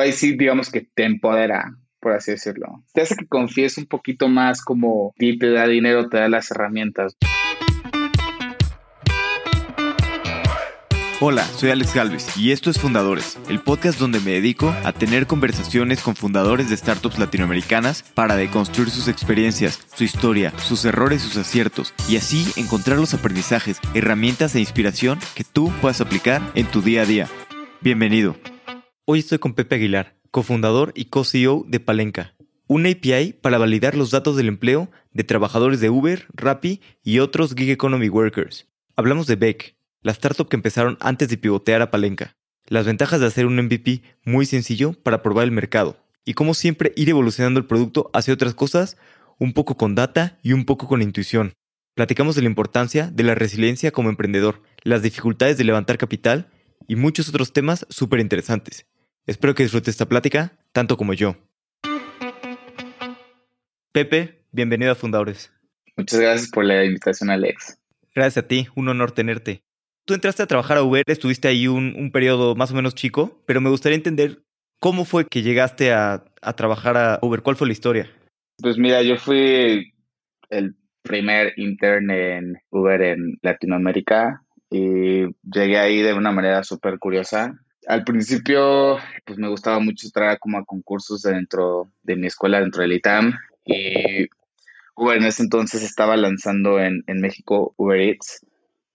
[0.00, 2.84] ahí sí, digamos que te empodera, por así decirlo.
[2.92, 6.50] Te hace que confíes un poquito más como y te da dinero, te da las
[6.50, 7.16] herramientas.
[11.20, 15.26] Hola, soy Alex Galvez y esto es Fundadores, el podcast donde me dedico a tener
[15.26, 21.36] conversaciones con fundadores de startups latinoamericanas para deconstruir sus experiencias, su historia, sus errores, sus
[21.36, 26.82] aciertos y así encontrar los aprendizajes, herramientas e inspiración que tú puedas aplicar en tu
[26.82, 27.28] día a día.
[27.80, 28.36] Bienvenido.
[29.06, 32.34] Hoy estoy con Pepe Aguilar, cofundador y co-CEO de Palenca,
[32.66, 37.54] una API para validar los datos del empleo de trabajadores de Uber, Rappi y otros
[37.54, 38.66] gig economy workers.
[38.96, 42.34] Hablamos de Beck, la startup que empezaron antes de pivotear a Palenca,
[42.66, 46.94] las ventajas de hacer un MVP muy sencillo para probar el mercado y cómo siempre
[46.96, 48.96] ir evolucionando el producto hacia otras cosas,
[49.38, 51.52] un poco con data y un poco con intuición.
[51.92, 56.48] Platicamos de la importancia de la resiliencia como emprendedor, las dificultades de levantar capital
[56.88, 58.86] y muchos otros temas súper interesantes.
[59.26, 61.36] Espero que disfrutes esta plática tanto como yo.
[63.90, 65.50] Pepe, bienvenido a Fundadores.
[65.96, 67.78] Muchas gracias por la invitación, Alex.
[68.14, 69.62] Gracias a ti, un honor tenerte.
[70.04, 73.62] Tú entraste a trabajar a Uber, estuviste ahí un, periodo más o menos chico, pero
[73.62, 74.42] me gustaría entender
[74.78, 78.10] cómo fue que llegaste a, a trabajar a Uber, cuál fue la historia.
[78.58, 79.94] Pues mira, yo fui
[80.50, 87.63] el primer intern en Uber en Latinoamérica y llegué ahí de una manera súper curiosa
[87.86, 92.82] al principio, pues me gustaba mucho entrar como a concursos dentro de mi escuela, dentro
[92.82, 93.34] del ITAM.
[93.64, 94.26] Y
[94.96, 98.44] Uber en ese entonces estaba lanzando en, en México Uber Eats.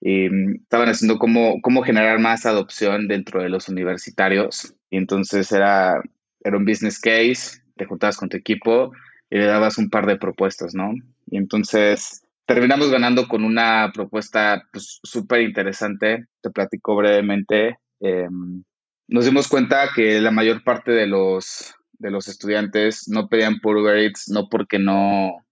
[0.01, 0.27] Y
[0.61, 4.73] estaban haciendo cómo, cómo generar más adopción dentro de los universitarios.
[4.89, 6.01] Y entonces era,
[6.43, 8.91] era un business case, te juntabas con tu equipo
[9.29, 10.93] y le dabas un par de propuestas, ¿no?
[11.27, 16.25] Y entonces terminamos ganando con una propuesta pues, súper interesante.
[16.41, 17.77] Te platico brevemente.
[17.99, 18.63] Em,
[19.09, 23.75] nos dimos cuenta que la mayor parte de los, de los estudiantes no pedían por
[23.75, 25.45] Uber Eats, no porque no,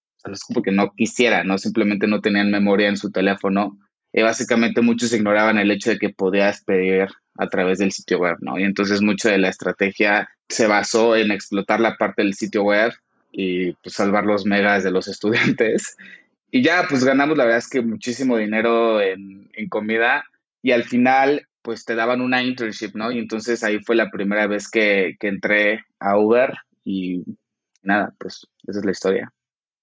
[0.54, 3.78] porque no quisieran, no simplemente no tenían memoria en su teléfono.
[4.14, 7.08] Y básicamente muchos ignoraban el hecho de que podías pedir
[7.38, 8.58] a través del sitio web, ¿no?
[8.60, 12.94] Y entonces mucho de la estrategia se basó en explotar la parte del sitio web
[13.32, 15.98] y pues salvar los megas de los estudiantes.
[16.52, 20.26] Y ya pues ganamos la verdad es que muchísimo dinero en, en comida
[20.62, 23.12] y al final pues te daban una internship, ¿no?
[23.12, 26.54] Y entonces ahí fue la primera vez que, entré a Uber
[26.86, 27.24] y
[27.84, 29.34] nada, pues esa es la historia.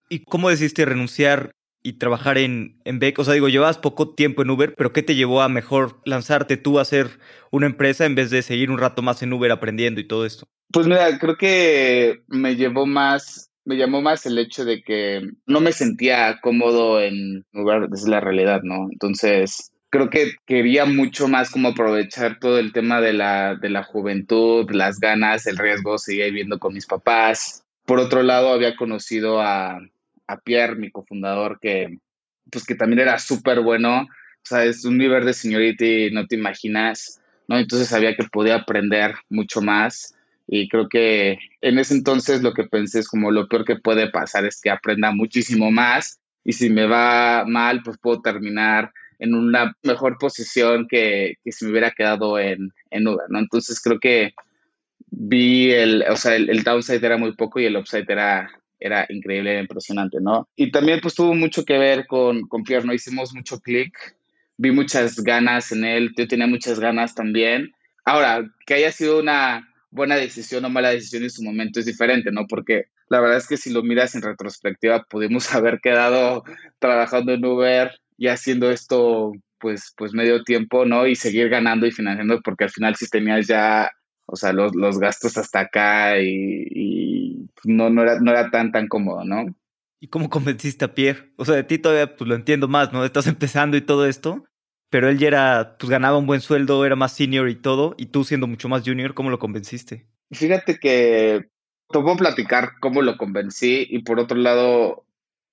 [0.09, 1.51] ¿Y cómo decidiste renunciar
[1.83, 3.19] y trabajar en, en Beck?
[3.19, 6.57] O sea, digo, llevabas poco tiempo en Uber, pero ¿qué te llevó a mejor lanzarte
[6.57, 7.19] tú a hacer
[7.51, 10.49] una empresa en vez de seguir un rato más en Uber aprendiendo y todo esto?
[10.73, 15.61] Pues mira, creo que me llevó más, me llamó más el hecho de que no
[15.61, 18.89] me sentía cómodo en Uber, esa es la realidad, ¿no?
[18.91, 23.85] Entonces, creo que quería mucho más como aprovechar todo el tema de la, de la
[23.85, 27.63] juventud, las ganas, el riesgo, seguía viviendo con mis papás.
[27.87, 29.79] Por otro lado, había conocido a,
[30.27, 32.01] a Pierre, mi cofundador, que,
[32.51, 34.01] pues, que también era súper bueno.
[34.01, 37.57] O sea, es un nivel de señorita no te imaginas, ¿no?
[37.57, 40.13] Entonces sabía que podía aprender mucho más.
[40.49, 44.11] Y creo que en ese entonces lo que pensé es como lo peor que puede
[44.11, 46.19] pasar es que aprenda muchísimo más.
[46.43, 51.65] Y si me va mal, pues puedo terminar en una mejor posición que, que si
[51.65, 53.39] me hubiera quedado en, en Uber, ¿no?
[53.39, 54.35] Entonces creo que
[55.11, 59.59] vi el, o sea, el, downside era muy poco y el upside era, era increíble,
[59.59, 60.49] impresionante, ¿no?
[60.57, 62.93] Y también pues tuvo mucho que ver con, con Pierre, ¿no?
[62.93, 63.97] Hicimos mucho clic,
[64.57, 67.73] vi muchas ganas en él, yo tenía muchas ganas también.
[68.05, 72.31] Ahora, que haya sido una buena decisión o mala decisión en su momento es diferente,
[72.33, 72.47] ¿no?
[72.49, 76.45] Porque la verdad es que si lo miras en retrospectiva, pudimos haber quedado
[76.79, 81.07] trabajando en Uber y haciendo esto pues, pues medio tiempo, ¿no?
[81.07, 83.91] Y seguir ganando y financiando, porque al final si tenías ya,
[84.27, 88.89] o sea, los, los gastos hasta acá y, no, no, era, no era tan, tan
[88.89, 89.47] cómodo, ¿no?
[90.01, 91.33] ¿Y cómo convenciste a Pierre?
[91.37, 93.05] O sea, de ti todavía pues lo entiendo más, ¿no?
[93.05, 94.45] Estás empezando y todo esto,
[94.91, 98.07] pero él ya era, pues ganaba un buen sueldo, era más senior y todo, y
[98.07, 100.07] tú siendo mucho más junior, ¿cómo lo convenciste?
[100.31, 101.49] Fíjate que
[101.89, 105.07] te puedo platicar cómo lo convencí y por otro lado,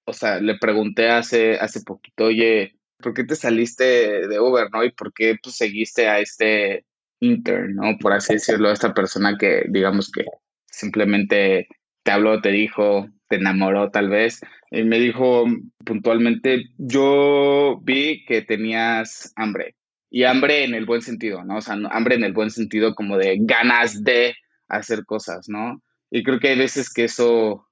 [0.05, 4.83] o sea, le pregunté hace, hace poquito, oye, ¿por qué te saliste de Uber, no?
[4.83, 6.85] Y por qué pues, seguiste a este
[7.19, 7.97] intern, ¿no?
[7.99, 10.25] Por así decirlo, a esta persona que, digamos que
[10.67, 11.67] simplemente
[12.03, 14.41] te habló, te dijo, te enamoró tal vez.
[14.71, 15.45] Y me dijo
[15.85, 19.75] puntualmente, yo vi que tenías hambre.
[20.09, 21.57] Y hambre en el buen sentido, ¿no?
[21.57, 24.35] O sea, hambre en el buen sentido como de ganas de
[24.67, 25.81] hacer cosas, ¿no?
[26.09, 27.65] Y creo que hay veces que eso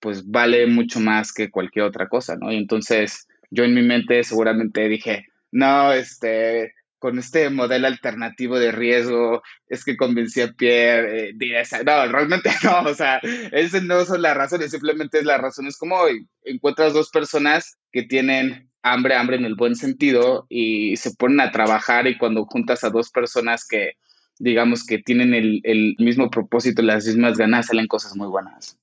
[0.00, 2.50] pues vale mucho más que cualquier otra cosa, ¿no?
[2.52, 8.72] Y entonces yo en mi mente seguramente dije, no, este, con este modelo alternativo de
[8.72, 13.20] riesgo, es que convencí a Pierre, eh, no, realmente no, o sea,
[13.52, 15.96] esas no son las razones, simplemente es la razón, es como
[16.44, 21.50] encuentras dos personas que tienen hambre, hambre en el buen sentido y se ponen a
[21.50, 23.92] trabajar y cuando juntas a dos personas que
[24.38, 28.79] digamos que tienen el, el mismo propósito, las mismas ganas, salen cosas muy buenas.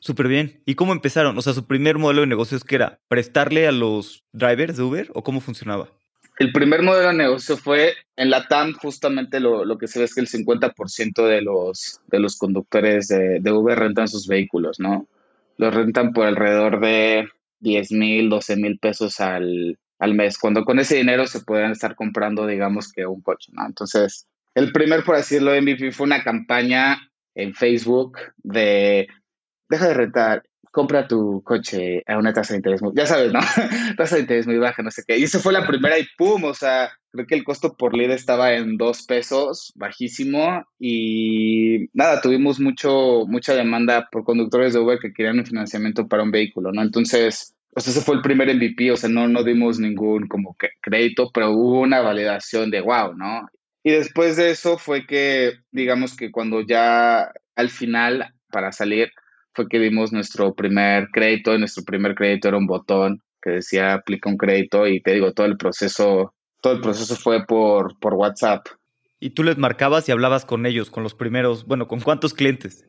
[0.00, 0.62] Súper bien.
[0.64, 1.36] ¿Y cómo empezaron?
[1.36, 5.10] O sea, su primer modelo de negocios que era prestarle a los drivers de Uber
[5.14, 5.88] o cómo funcionaba?
[6.38, 10.06] El primer modelo de negocio fue en la TAM, justamente lo, lo que se ve
[10.06, 15.06] es que el 50% de los, de los conductores de, Uber rentan sus vehículos, ¿no?
[15.58, 20.78] Los rentan por alrededor de 10 mil, 12 mil pesos al, al mes, cuando con
[20.78, 23.66] ese dinero se pueden estar comprando, digamos que un coche, ¿no?
[23.66, 29.08] Entonces, el primer, por decirlo, MVP fue una campaña en Facebook de
[29.70, 33.40] deja de rentar, compra tu coche a una tasa de interés muy, ya sabes, ¿no?
[33.96, 35.18] tasa de interés muy baja, no sé qué.
[35.18, 38.10] Y esa fue la primera y pum, o sea, creo que el costo por lead
[38.10, 40.64] estaba en dos pesos, bajísimo.
[40.78, 46.22] Y nada, tuvimos mucho, mucha demanda por conductores de Uber que querían un financiamiento para
[46.22, 46.82] un vehículo, ¿no?
[46.82, 51.30] Entonces, pues ese fue el primer MVP, o sea, no, no dimos ningún como crédito,
[51.32, 53.48] pero hubo una validación de wow, ¿no?
[53.82, 59.10] Y después de eso fue que, digamos que cuando ya al final, para salir,
[59.54, 63.94] fue que dimos nuestro primer crédito y nuestro primer crédito era un botón que decía
[63.94, 68.14] aplica un crédito y te digo, todo el proceso, todo el proceso fue por, por
[68.14, 68.66] WhatsApp.
[69.18, 72.86] Y tú les marcabas y hablabas con ellos, con los primeros, bueno, ¿con cuántos clientes?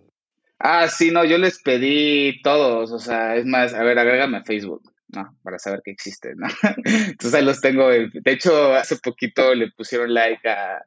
[0.60, 4.44] Ah, sí, no, yo les pedí todos, o sea, es más, a ver, agrégame a
[4.44, 5.36] Facebook, ¿no?
[5.42, 6.48] Para saber que existe, ¿no?
[6.86, 10.82] Entonces ahí los tengo, de hecho, hace poquito le pusieron like a,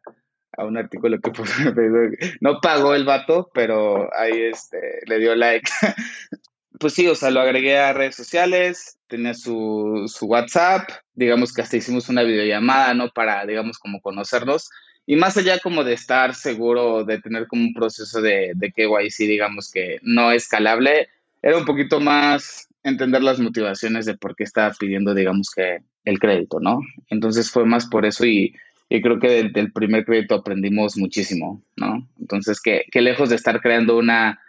[0.57, 1.33] a un artículo que
[2.41, 5.71] No pagó el vato, pero ahí este, le dio like.
[6.79, 11.63] pues sí, o sea, lo agregué a redes sociales, tenía su, su WhatsApp, digamos que
[11.63, 13.11] hasta hicimos una videollamada, ¿no?
[13.11, 14.71] Para, digamos, como conocernos.
[15.07, 19.29] Y más allá como de estar seguro, de tener como un proceso de, de KYC,
[19.29, 21.09] digamos que no escalable,
[21.43, 26.19] era un poquito más entender las motivaciones de por qué estaba pidiendo, digamos que el
[26.19, 26.81] crédito, ¿no?
[27.09, 28.55] Entonces fue más por eso y
[28.97, 32.09] y creo que del, primer crédito aprendimos muchísimo, ¿no?
[32.21, 34.41] Entonces, que, lejos de estar creando una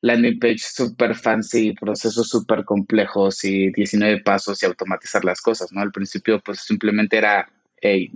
[0.00, 5.80] landing page súper fancy, procesos súper complejos y 19 pasos y automatizar las cosas, ¿no?
[5.80, 7.48] Al principio, pues simplemente era,
[7.80, 8.10] hey,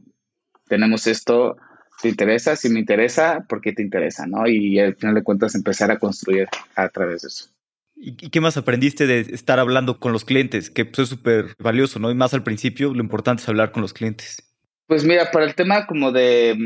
[0.66, 1.56] tenemos esto,
[2.02, 2.56] ¿te interesa?
[2.56, 4.26] Si me interesa, ¿por qué te interesa?
[4.26, 4.48] ¿no?
[4.48, 7.50] Y al final de cuentas empezar a construir a través de eso.
[7.94, 10.68] ¿Y qué más aprendiste de estar hablando con los clientes?
[10.68, 12.10] Que pues, es súper valioso, ¿no?
[12.10, 14.46] Y más al principio, lo importante es hablar con los clientes.
[14.86, 16.56] Pues mira, para el tema como de,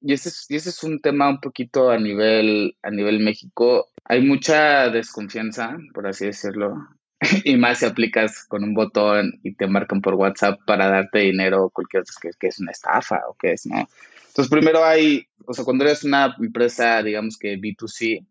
[0.00, 3.88] y ese, es, y ese es un tema un poquito a nivel, a nivel México,
[4.04, 6.74] hay mucha desconfianza, por así decirlo,
[7.44, 11.64] y más si aplicas con un botón y te marcan por WhatsApp para darte dinero
[11.64, 13.88] o cualquier otro, que, que es una estafa o qué es, ¿no?
[14.28, 18.24] Entonces, primero hay, o sea, cuando eres una empresa, digamos que B2C,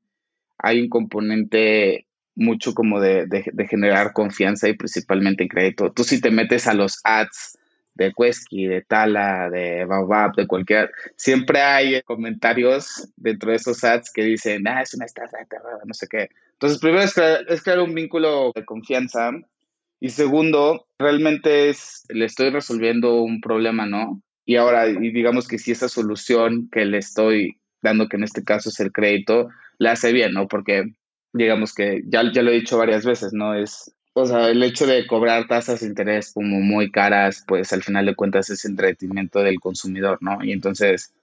[0.58, 5.92] hay un componente mucho como de, de, de generar confianza y principalmente en crédito.
[5.92, 7.59] Tú si te metes a los ads
[8.00, 14.12] de Quesky, de Tala, de Baobab, de cualquier, siempre hay comentarios dentro de esos ads
[14.12, 16.30] que dicen, ah, es una estafa terror, no sé qué.
[16.54, 19.32] Entonces, primero es crear, es crear un vínculo de confianza
[20.00, 24.22] y segundo, realmente es, le estoy resolviendo un problema, ¿no?
[24.46, 28.70] Y ahora, digamos que si esa solución que le estoy dando, que en este caso
[28.70, 30.48] es el crédito, la hace bien, ¿no?
[30.48, 30.86] Porque
[31.34, 33.54] digamos que ya, ya lo he dicho varias veces, ¿no?
[33.54, 37.84] Es o sea, el hecho de cobrar tasas de interés como muy caras, pues al
[37.84, 40.44] final de cuentas es entretenimiento del consumidor, ¿no?
[40.44, 41.14] Y entonces,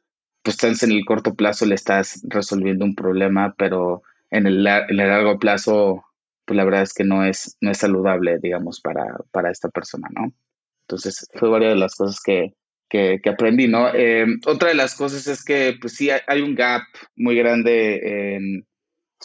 [0.42, 5.08] pues en el corto plazo le estás resolviendo un problema, pero en el, en el
[5.08, 6.04] largo plazo,
[6.44, 10.08] pues la verdad es que no es, no es saludable, digamos, para, para esta persona,
[10.12, 10.32] ¿no?
[10.82, 12.54] Entonces, fue varias de las cosas que,
[12.88, 13.92] que, que aprendí, ¿no?
[13.92, 16.82] Eh, otra de las cosas es que, pues sí, hay un gap
[17.16, 18.66] muy grande en,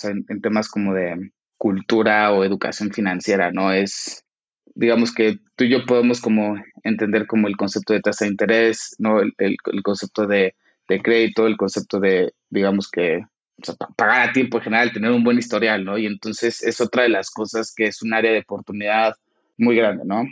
[0.03, 3.71] en temas como de cultura o educación financiera, ¿no?
[3.71, 4.25] Es,
[4.73, 8.95] digamos que tú y yo podemos como entender como el concepto de tasa de interés,
[8.97, 9.19] ¿no?
[9.19, 10.55] El, concepto de,
[10.89, 15.11] de, crédito, el concepto de, digamos que, o sea, pagar a tiempo en general, tener
[15.11, 15.99] un buen historial, ¿no?
[15.99, 19.13] Y entonces es otra de las cosas que es un área de oportunidad
[19.55, 20.25] muy grande, ¿no?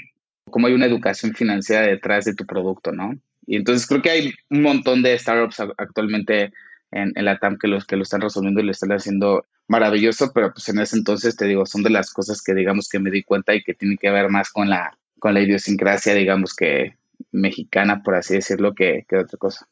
[0.50, 3.14] Como hay una educación financiera detrás de tu producto, ¿no?
[3.46, 6.52] Y entonces creo que hay un montón de startups actualmente
[6.92, 10.32] en, en la TAM que los que lo están resolviendo y lo están haciendo maravilloso,
[10.34, 13.12] pero pues en ese entonces te digo, son de las cosas que digamos que me
[13.12, 16.96] di cuenta y que tienen que ver más con la, con la idiosincrasia, digamos que
[17.32, 19.68] mexicana, por así decirlo, que, que otra cosa.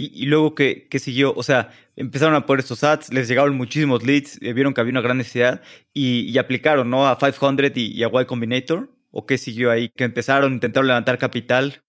[0.00, 1.34] Y, luego, ¿qué, ¿qué, siguió?
[1.34, 4.92] O sea, empezaron a poner estos ads, les llegaron muchísimos leads, eh, vieron que había
[4.92, 5.60] una gran necesidad
[5.92, 7.08] y, y aplicaron, ¿no?
[7.08, 8.90] A 500 y, y, a Y Combinator.
[9.10, 9.88] ¿O qué siguió ahí?
[9.96, 11.82] Que empezaron, intentaron levantar capital.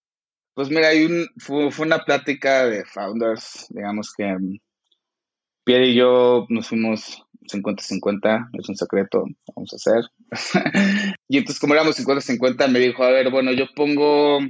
[0.60, 4.58] Pues mira, hay un, fue, una plática de founders, digamos que mm,
[5.64, 9.24] Pierre y yo nos fuimos 50-50, es un secreto,
[9.56, 10.04] vamos a hacer.
[11.28, 14.40] y entonces como éramos 50-50, me dijo, a ver, bueno, yo pongo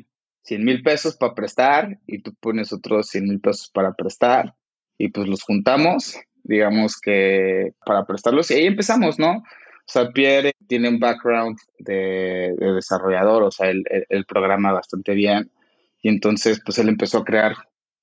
[0.46, 4.56] 100 mil pesos para prestar y tú pones otros 100 mil pesos para prestar
[4.98, 9.34] y pues los juntamos, digamos que para prestarlos y ahí empezamos, ¿no?
[9.36, 15.52] O sea, Pierre tiene un background de, desarrollador, o sea, él, él, programa bastante bien
[16.02, 17.54] y entonces pues él empezó a crear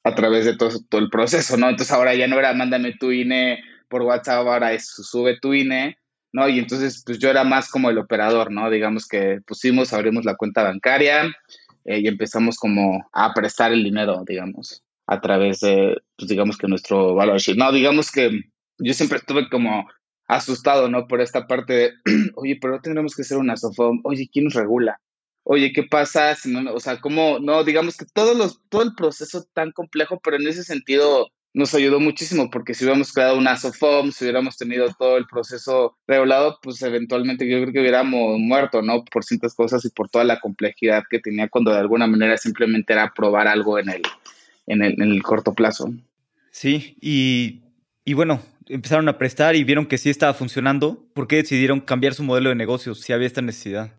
[0.03, 1.69] a través de todo, todo el proceso, ¿no?
[1.69, 5.97] Entonces ahora ya no era mándame tu INE por WhatsApp, ahora es sube tu INE,
[6.31, 6.47] ¿no?
[6.47, 8.69] Y entonces pues yo era más como el operador, ¿no?
[8.69, 11.25] Digamos que pusimos, abrimos la cuenta bancaria
[11.85, 16.67] eh, y empezamos como a prestar el dinero, digamos, a través de, pues digamos que
[16.67, 17.39] nuestro valor.
[17.55, 18.41] No, digamos que
[18.77, 19.87] yo siempre estuve como
[20.27, 21.07] asustado, ¿no?
[21.07, 21.93] Por esta parte de,
[22.35, 24.99] oye, pero tendremos que hacer una SOFOM, oye, ¿quién nos regula?
[25.49, 28.93] Oye, ¿qué pasa si no, o sea, cómo, no, digamos que todos los, todo el
[28.95, 33.55] proceso tan complejo, pero en ese sentido nos ayudó muchísimo porque si hubiéramos creado una
[33.55, 38.81] SOFOM, si hubiéramos tenido todo el proceso regulado, pues eventualmente yo creo que hubiéramos muerto,
[38.81, 39.05] ¿no?
[39.05, 42.91] Por ciertas cosas y por toda la complejidad que tenía cuando de alguna manera simplemente
[42.91, 44.01] era probar algo en el,
[44.65, 45.93] en el, en el corto plazo.
[46.51, 47.61] Sí, y,
[48.03, 51.07] y bueno, empezaron a prestar y vieron que sí estaba funcionando.
[51.13, 53.93] ¿Por qué decidieron cambiar su modelo de negocios si había esta necesidad?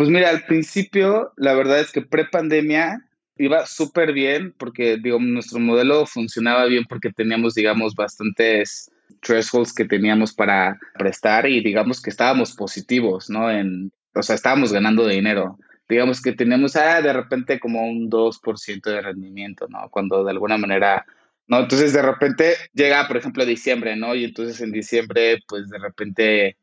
[0.00, 5.60] Pues mira, al principio, la verdad es que pre-pandemia iba súper bien porque, digo, nuestro
[5.60, 8.90] modelo funcionaba bien porque teníamos, digamos, bastantes
[9.20, 13.50] thresholds que teníamos para prestar y digamos que estábamos positivos, ¿no?
[13.50, 15.58] En, o sea, estábamos ganando dinero.
[15.86, 19.90] Digamos que teníamos, ah, de repente como un 2% de rendimiento, ¿no?
[19.90, 21.04] Cuando de alguna manera
[21.46, 21.58] ¿no?
[21.58, 24.14] Entonces de repente llega, por ejemplo, diciembre, ¿no?
[24.14, 26.56] Y entonces en diciembre, pues de repente,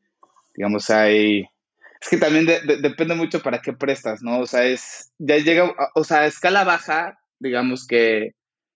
[0.56, 1.48] digamos, hay...
[2.01, 4.39] Es que también depende mucho para qué prestas, ¿no?
[4.39, 8.33] O sea, es, ya llega, o sea, a escala baja, digamos que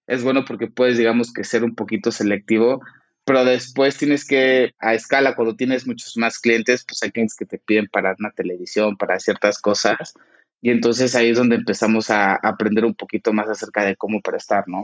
[0.07, 2.81] es bueno porque puedes, digamos, que ser un poquito selectivo,
[3.23, 7.45] pero después tienes que, a escala, cuando tienes muchos más clientes, pues hay clientes que
[7.45, 10.13] te piden para una televisión, para ciertas cosas,
[10.61, 14.67] y entonces ahí es donde empezamos a aprender un poquito más acerca de cómo prestar,
[14.67, 14.83] ¿no?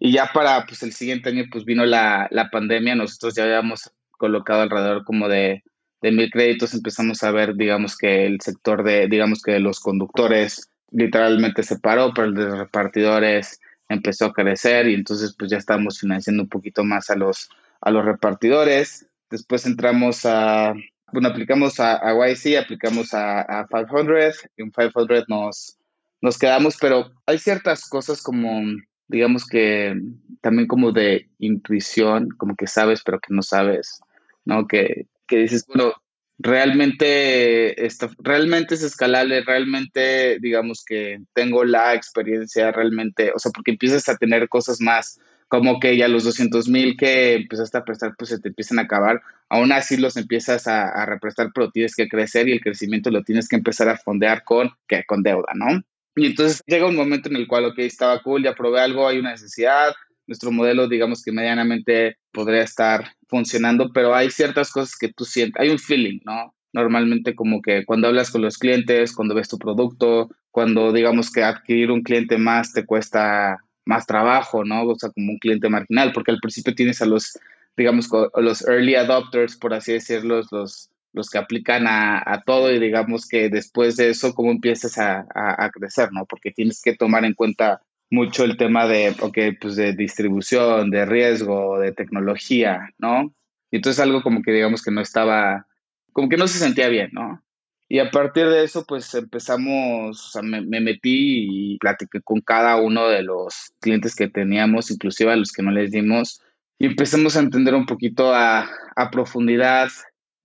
[0.00, 3.90] Y ya para pues, el siguiente año pues vino la, la pandemia, nosotros ya habíamos
[4.12, 5.64] colocado alrededor como de,
[6.00, 10.70] de mil créditos, empezamos a ver, digamos que el sector de, digamos que los conductores
[10.90, 15.58] literalmente se paró, pero el de los repartidores empezó a crecer y entonces pues ya
[15.58, 17.48] estábamos financiando un poquito más a los,
[17.80, 19.06] a los repartidores.
[19.30, 20.72] Después entramos a,
[21.12, 25.78] bueno, aplicamos a, a YC, aplicamos a, a 500 y en 500 nos,
[26.20, 28.62] nos quedamos, pero hay ciertas cosas como
[29.08, 29.94] digamos que
[30.42, 34.00] también como de intuición, como que sabes pero que no sabes,
[34.44, 34.66] ¿no?
[34.66, 35.94] Que, que dices, bueno,
[36.38, 43.72] realmente, esto, realmente es escalable, realmente, digamos que tengo la experiencia, realmente, o sea, porque
[43.72, 48.14] empiezas a tener cosas más, como que ya los 200 mil que empezaste a prestar,
[48.16, 51.94] pues se te empiezan a acabar, aún así los empiezas a, a represtar, pero tienes
[51.94, 55.52] que crecer y el crecimiento lo tienes que empezar a fondear con, que con deuda,
[55.54, 55.82] ¿no?
[56.16, 59.18] Y entonces llega un momento en el cual, ok, estaba cool, ya probé algo, hay
[59.18, 59.94] una necesidad,
[60.28, 65.60] nuestro modelo, digamos que medianamente podría estar funcionando, pero hay ciertas cosas que tú sientes,
[65.60, 66.54] hay un feeling, ¿no?
[66.72, 71.42] Normalmente como que cuando hablas con los clientes, cuando ves tu producto, cuando digamos que
[71.42, 74.84] adquirir un cliente más te cuesta más trabajo, ¿no?
[74.84, 77.38] O sea, como un cliente marginal, porque al principio tienes a los,
[77.76, 82.78] digamos, a los early adopters, por así decirlo, los los que aplican a, todo y
[82.78, 86.26] digamos que después de eso, cómo empiezas a, crecer, ¿no?
[86.26, 91.04] Porque tienes que tomar en cuenta mucho el tema de, ok, pues de distribución, de
[91.04, 93.34] riesgo, de tecnología, ¿no?
[93.70, 95.66] Y entonces algo como que digamos que no estaba,
[96.12, 97.42] como que no se sentía bien, ¿no?
[97.90, 102.40] Y a partir de eso, pues empezamos, o sea, me, me, metí y platiqué con
[102.42, 106.42] cada uno de los clientes que teníamos, inclusive a los que no les dimos,
[106.78, 109.88] y empezamos a entender un poquito a, a profundidad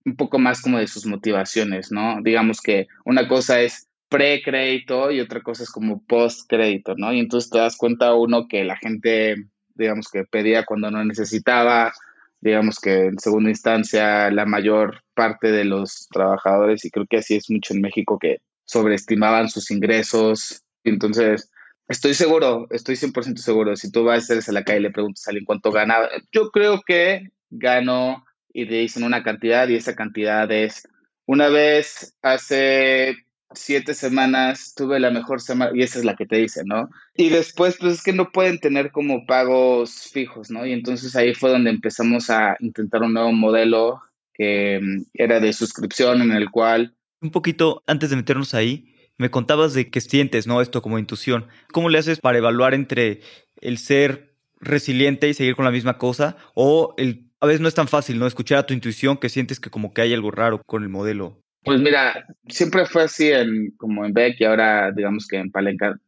[0.06, 2.18] un poco más como de sus motivaciones, ¿no?
[2.22, 7.12] Digamos que una cosa es pre-crédito y otra cosa es como post-crédito, ¿no?
[7.12, 9.34] Y entonces te das cuenta uno que la gente,
[9.74, 11.92] digamos que pedía cuando no necesitaba,
[12.40, 17.36] digamos que en segunda instancia la mayor parte de los trabajadores, y creo que así
[17.36, 20.62] es mucho en México, que sobreestimaban sus ingresos.
[20.84, 21.50] Entonces,
[21.88, 25.30] estoy seguro, estoy 100% seguro, si tú vas a la calle y le preguntas a
[25.30, 25.96] alguien cuánto gana,
[26.32, 30.86] yo creo que gano y te dicen una cantidad y esa cantidad es,
[31.26, 33.16] una vez hace
[33.54, 36.88] siete semanas tuve la mejor semana y esa es la que te dicen, ¿no?
[37.16, 40.66] Y después, pues es que no pueden tener como pagos fijos, ¿no?
[40.66, 44.00] Y entonces ahí fue donde empezamos a intentar un nuevo modelo
[44.32, 46.94] que mm, era de suscripción en el cual...
[47.20, 50.60] Un poquito antes de meternos ahí, Me contabas de que sientes, ¿no?
[50.60, 51.46] Esto como intuición.
[51.72, 53.20] ¿Cómo le haces para evaluar entre
[53.60, 57.74] el ser resiliente y seguir con la misma cosa o el a veces no es
[57.74, 58.26] tan fácil, ¿no?
[58.26, 61.43] Escuchar a tu intuición que sientes que como que hay algo raro con el modelo.
[61.64, 65.98] Pues mira, siempre fue así en, como en Beck y ahora digamos que en Palenca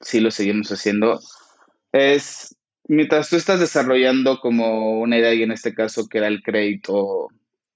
[0.00, 1.18] sí lo seguimos haciendo.
[1.92, 2.54] Es
[2.88, 7.28] mientras tú estás desarrollando como una idea y en este caso que era el crédito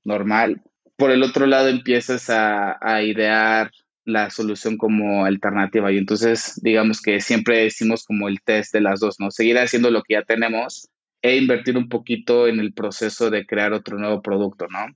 [0.05, 0.63] normal,
[0.97, 3.71] por el otro lado empiezas a, a idear
[4.05, 9.01] la solución como alternativa y entonces digamos que siempre decimos como el test de las
[9.01, 9.31] dos, ¿no?
[9.31, 10.89] Seguir haciendo lo que ya tenemos
[11.23, 14.87] e invertir un poquito en el proceso de crear otro nuevo producto, ¿no?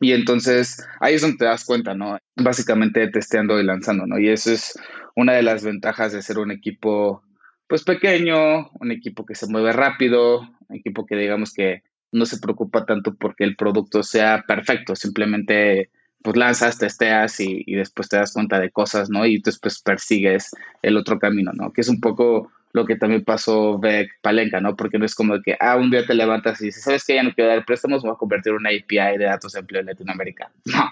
[0.00, 2.18] Y entonces ahí es donde te das cuenta, ¿no?
[2.36, 4.18] Básicamente testeando y lanzando, ¿no?
[4.18, 4.72] Y eso es
[5.14, 7.22] una de las ventajas de ser un equipo,
[7.68, 12.38] pues pequeño, un equipo que se mueve rápido, un equipo que digamos que no se
[12.38, 15.90] preocupa tanto porque el producto sea perfecto, simplemente
[16.22, 19.26] pues lanzas, testeas y, y después te das cuenta de cosas, ¿no?
[19.26, 20.50] Y después persigues
[20.82, 21.72] el otro camino, ¿no?
[21.72, 24.76] Que es un poco lo que también pasó Beck Palenca, ¿no?
[24.76, 27.16] Porque no es como que, ah, un día te levantas y dices, ¿sabes qué?
[27.16, 29.86] Ya no quiero dar préstamos, voy a convertir una API de datos de empleo en
[29.86, 30.50] Latinoamérica.
[30.70, 30.90] No.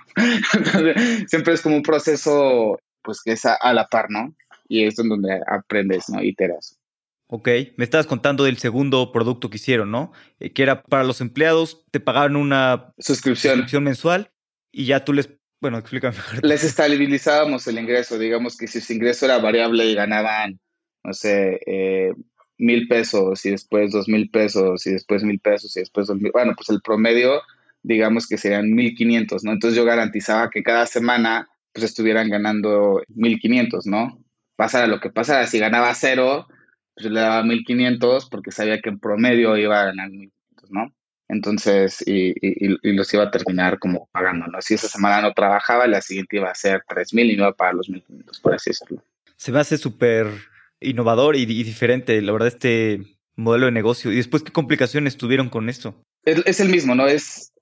[1.28, 4.34] siempre es como un proceso, pues, que es a, la par, ¿no?
[4.68, 6.22] Y es donde aprendes, ¿no?
[6.22, 6.78] Iteras.
[7.28, 10.12] Ok, me estabas contando del segundo producto que hicieron, ¿no?
[10.40, 14.30] Eh, que era para los empleados, te pagaban una suscripción, suscripción mensual
[14.72, 15.30] y ya tú les,
[15.60, 16.44] bueno, explícame mejor.
[16.44, 20.58] Les estabilizábamos el ingreso, digamos que si su ingreso era variable y ganaban
[21.04, 22.12] no sé, eh,
[22.58, 26.32] mil pesos y después dos mil pesos y después mil pesos y después dos mil,
[26.32, 27.40] bueno, pues el promedio,
[27.82, 29.52] digamos que serían mil quinientos, ¿no?
[29.52, 34.22] Entonces yo garantizaba que cada semana pues estuvieran ganando mil quinientos, ¿no?
[34.56, 36.48] Pasara lo que pasara, si ganaba cero,
[36.94, 40.70] pues le daba mil quinientos porque sabía que en promedio iba a ganar mil quinientos,
[40.70, 40.92] ¿no?
[41.28, 44.62] Entonces, y, y, y, los iba a terminar como pagando, ¿no?
[44.62, 47.50] Si esa semana no trabajaba, la siguiente iba a ser tres mil y no iba
[47.50, 49.02] a pagar los mil quinientos, por así decirlo.
[49.36, 50.26] Se me hace súper
[50.80, 53.00] innovador y, diferente, la verdad, este
[53.36, 54.12] modelo de negocio.
[54.12, 55.94] ¿Y después qué complicaciones tuvieron con esto?
[56.24, 57.06] Es, el mismo, ¿no?
[57.06, 57.52] Es,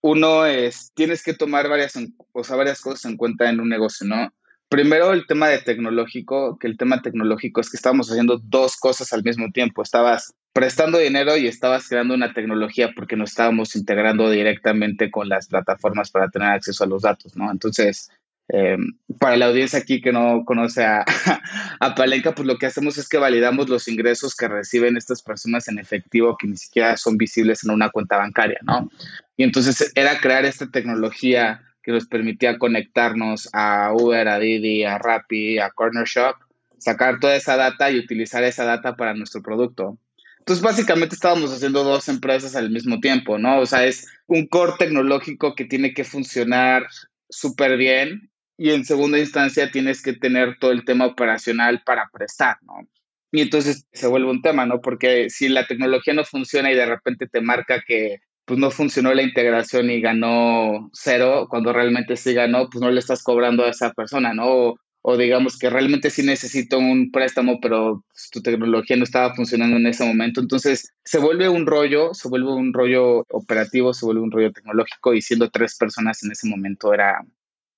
[0.00, 1.94] uno es, tienes que tomar varias,
[2.32, 4.32] o sea, varias cosas en cuenta en un negocio, ¿no?
[4.68, 9.12] Primero, el tema de tecnológico, que el tema tecnológico es que estábamos haciendo dos cosas
[9.14, 9.82] al mismo tiempo.
[9.82, 15.46] Estabas prestando dinero y estabas creando una tecnología porque nos estábamos integrando directamente con las
[15.48, 17.50] plataformas para tener acceso a los datos, ¿no?
[17.50, 18.10] Entonces,
[18.50, 18.78] eh,
[19.18, 21.04] para la audiencia aquí que no conoce a,
[21.80, 25.68] a, Palenca, pues lo que hacemos es que validamos los ingresos que reciben estas personas
[25.68, 28.90] en efectivo que ni siquiera son visibles en una cuenta bancaria, ¿no?
[29.36, 34.98] Y entonces era crear esta tecnología que nos permitía conectarnos a Uber, a Didi, a
[34.98, 36.36] Rappi, a Corner Shop,
[36.78, 39.98] sacar toda esa data y utilizar esa data para nuestro producto.
[40.38, 43.60] Entonces, básicamente estábamos haciendo dos empresas al mismo tiempo, ¿no?
[43.60, 46.86] O sea, es un core tecnológico que tiene que funcionar
[47.28, 48.27] súper bien
[48.58, 52.86] y en segunda instancia tienes que tener todo el tema operacional para prestar, ¿no?
[53.30, 54.80] Y entonces se vuelve un tema, ¿no?
[54.80, 59.12] Porque si la tecnología no funciona y de repente te marca que pues no funcionó
[59.14, 63.70] la integración y ganó cero, cuando realmente sí ganó, pues no le estás cobrando a
[63.70, 64.74] esa persona, ¿no?
[65.02, 69.76] O, digamos que realmente sí necesito un préstamo, pero pues, tu tecnología no estaba funcionando
[69.76, 70.40] en ese momento.
[70.40, 75.14] Entonces se vuelve un rollo, se vuelve un rollo operativo, se vuelve un rollo tecnológico
[75.14, 77.24] y siendo tres personas en ese momento era,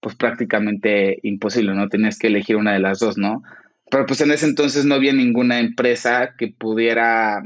[0.00, 1.88] pues prácticamente imposible, ¿no?
[1.88, 3.42] Tenías que elegir una de las dos, ¿no?
[3.90, 7.42] Pero pues en ese entonces no había ninguna empresa que pudiera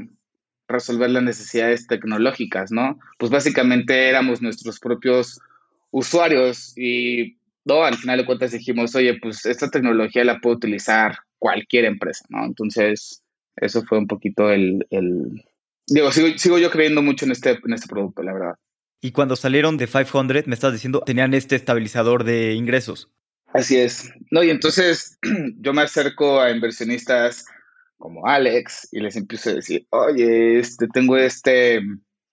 [0.67, 2.99] resolver las necesidades tecnológicas, ¿no?
[3.17, 5.39] Pues básicamente éramos nuestros propios
[5.91, 11.17] usuarios y no, al final de cuentas dijimos, oye, pues esta tecnología la puede utilizar
[11.39, 12.45] cualquier empresa, ¿no?
[12.45, 13.23] Entonces,
[13.55, 15.43] eso fue un poquito el, el...
[15.87, 18.55] digo, sigo, sigo yo creyendo mucho en este, en este producto, la verdad.
[19.05, 23.11] Y cuando salieron de 500, me estás diciendo, tenían este estabilizador de ingresos.
[23.53, 24.11] Así es.
[24.31, 25.19] No, y entonces
[25.59, 27.45] yo me acerco a inversionistas
[27.99, 31.81] como Alex y les empiezo a decir, oye, este, tengo este,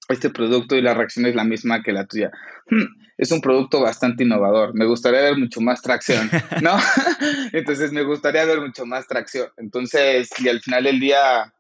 [0.09, 2.31] este producto y la reacción es la misma que la tuya.
[2.71, 2.87] Hmm,
[3.19, 4.75] es un producto bastante innovador.
[4.75, 6.31] Me gustaría ver mucho más tracción,
[6.63, 6.75] ¿no?
[7.53, 9.51] entonces me gustaría ver mucho más tracción.
[9.59, 11.53] Entonces, y al final del día,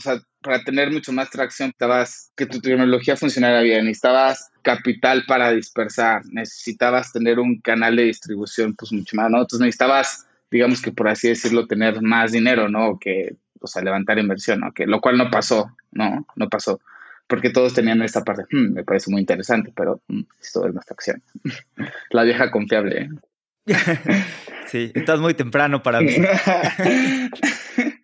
[0.00, 5.24] o sea, para tener mucho más tracción, necesitabas que tu tecnología funcionara bien, necesitabas capital
[5.28, 9.42] para dispersar, necesitabas tener un canal de distribución pues mucho más, ¿no?
[9.42, 12.98] Entonces necesitabas, digamos que por así decirlo, tener más dinero, ¿no?
[12.98, 14.72] Que, o sea, levantar inversión, ¿no?
[14.72, 16.26] Que, lo cual no pasó, ¿no?
[16.34, 16.80] No pasó.
[17.26, 20.86] Porque todos tenían esta parte, hmm, me parece muy interesante, pero hmm, esto es más
[20.86, 21.22] tracción.
[22.10, 23.08] La vieja confiable, ¿eh?
[24.66, 26.14] Sí, estás muy temprano para mí.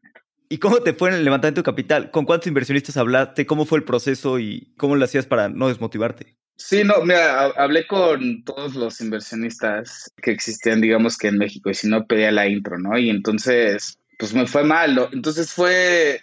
[0.49, 2.11] ¿Y cómo te fue en el levantamiento de capital?
[2.11, 3.47] ¿Con cuántos inversionistas hablaste?
[3.47, 6.37] ¿Cómo fue el proceso y cómo lo hacías para no desmotivarte?
[6.57, 11.75] Sí, no, mira, hablé con todos los inversionistas que existían, digamos que en México, y
[11.75, 12.97] si no pedía la intro, ¿no?
[12.97, 16.19] Y entonces, pues me fue mal, entonces fue,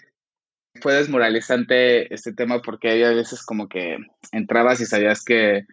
[0.82, 3.98] fue desmoralizante este tema porque había veces como que
[4.32, 5.68] entrabas y sabías que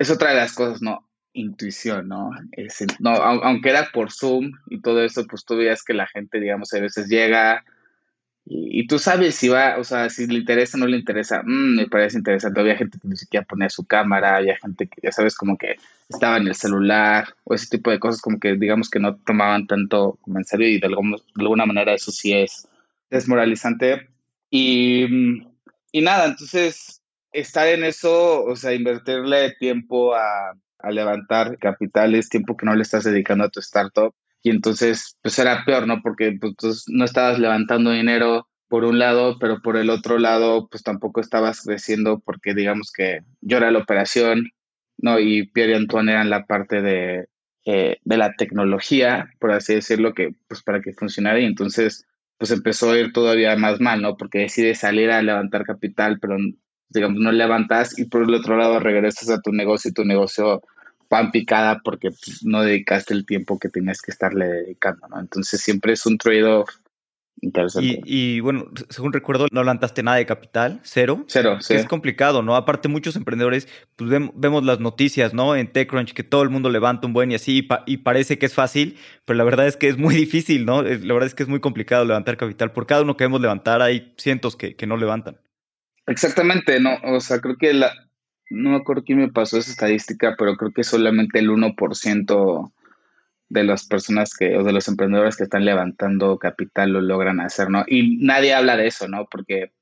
[0.00, 1.08] es otra de las cosas, ¿no?
[1.32, 2.30] Intuición, ¿no?
[2.98, 6.72] no, aunque era por Zoom y todo eso, pues tú veías que la gente, digamos,
[6.74, 7.64] a veces llega
[8.52, 11.76] y, tú sabes si va, o sea, si le interesa o no le interesa, mm,
[11.76, 12.58] me parece interesante.
[12.58, 15.76] Había gente que ni siquiera ponía su cámara, había gente que, ya sabes, como que
[16.08, 19.68] estaba en el celular o ese tipo de cosas, como que digamos que no tomaban
[19.68, 22.66] tanto como en serio y de, de alguna manera eso sí es
[23.08, 24.08] desmoralizante.
[24.50, 25.06] Y,
[25.92, 32.56] y nada, entonces estar en eso, o sea, invertirle tiempo a, a levantar capitales, tiempo
[32.56, 36.00] que no le estás dedicando a tu startup, y entonces pues era peor, ¿no?
[36.02, 40.82] Porque pues, no estabas levantando dinero por un lado, pero por el otro lado pues
[40.82, 44.50] tampoco estabas creciendo porque digamos que yo era la operación,
[44.98, 45.18] ¿no?
[45.18, 47.26] Y Pierre y Antoine eran la parte de,
[47.66, 52.06] eh, de la tecnología, por así decirlo, que pues para que funcionara y entonces
[52.38, 54.16] pues empezó a ir todavía más mal, ¿no?
[54.16, 56.38] Porque decides salir a levantar capital, pero
[56.90, 60.62] digamos no levantas y por el otro lado regresas a tu negocio y tu negocio
[61.08, 65.18] pan picada porque pues, no dedicaste el tiempo que tenías que estarle dedicando, ¿no?
[65.18, 66.70] Entonces siempre es un trade-off
[67.40, 68.00] interesante.
[68.04, 71.24] Y, bueno, según recuerdo, no levantaste nada de capital, cero.
[71.26, 71.74] Cero, sí.
[71.74, 72.54] es complicado, ¿no?
[72.54, 75.56] Aparte, muchos emprendedores, pues vemos, las noticias, ¿no?
[75.56, 78.54] En TechCrunch que todo el mundo levanta un buen y así, y, parece que es
[78.54, 80.82] fácil, pero la verdad es que es muy difícil, ¿no?
[80.82, 82.72] La verdad es que es muy complicado levantar capital.
[82.72, 85.38] Por cada uno que vemos levantar, hay cientos que, que no levantan.
[86.10, 87.92] Exactamente, no, o sea, creo que la,
[88.50, 92.72] no me acuerdo quién me pasó esa estadística, pero creo que solamente el 1%
[93.48, 97.70] de las personas que, o de los emprendedores que están levantando capital lo logran hacer,
[97.70, 97.84] ¿no?
[97.86, 99.28] Y nadie habla de eso, ¿no?
[99.30, 99.72] Porque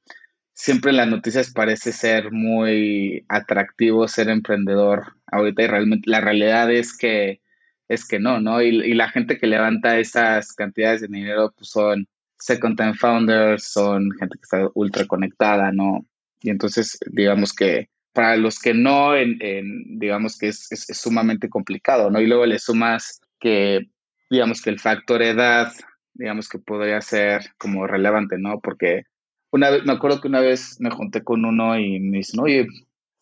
[0.52, 6.70] siempre en las noticias parece ser muy atractivo ser emprendedor ahorita y realmente la realidad
[6.70, 7.40] es que
[7.88, 8.60] es que no, ¿no?
[8.60, 12.06] Y, y la gente que levanta esas cantidades de dinero pues son
[12.38, 16.06] second time founders, son gente que está ultra conectada, ¿no?
[16.40, 19.38] Y entonces digamos que para los que no, en,
[19.98, 22.20] digamos que es, sumamente complicado, ¿no?
[22.20, 23.88] Y luego le sumas que,
[24.28, 25.72] digamos que el factor edad,
[26.14, 28.60] digamos que podría ser como relevante, ¿no?
[28.60, 29.04] Porque
[29.52, 32.66] una vez, me acuerdo que una vez me junté con uno y me dicen, oye,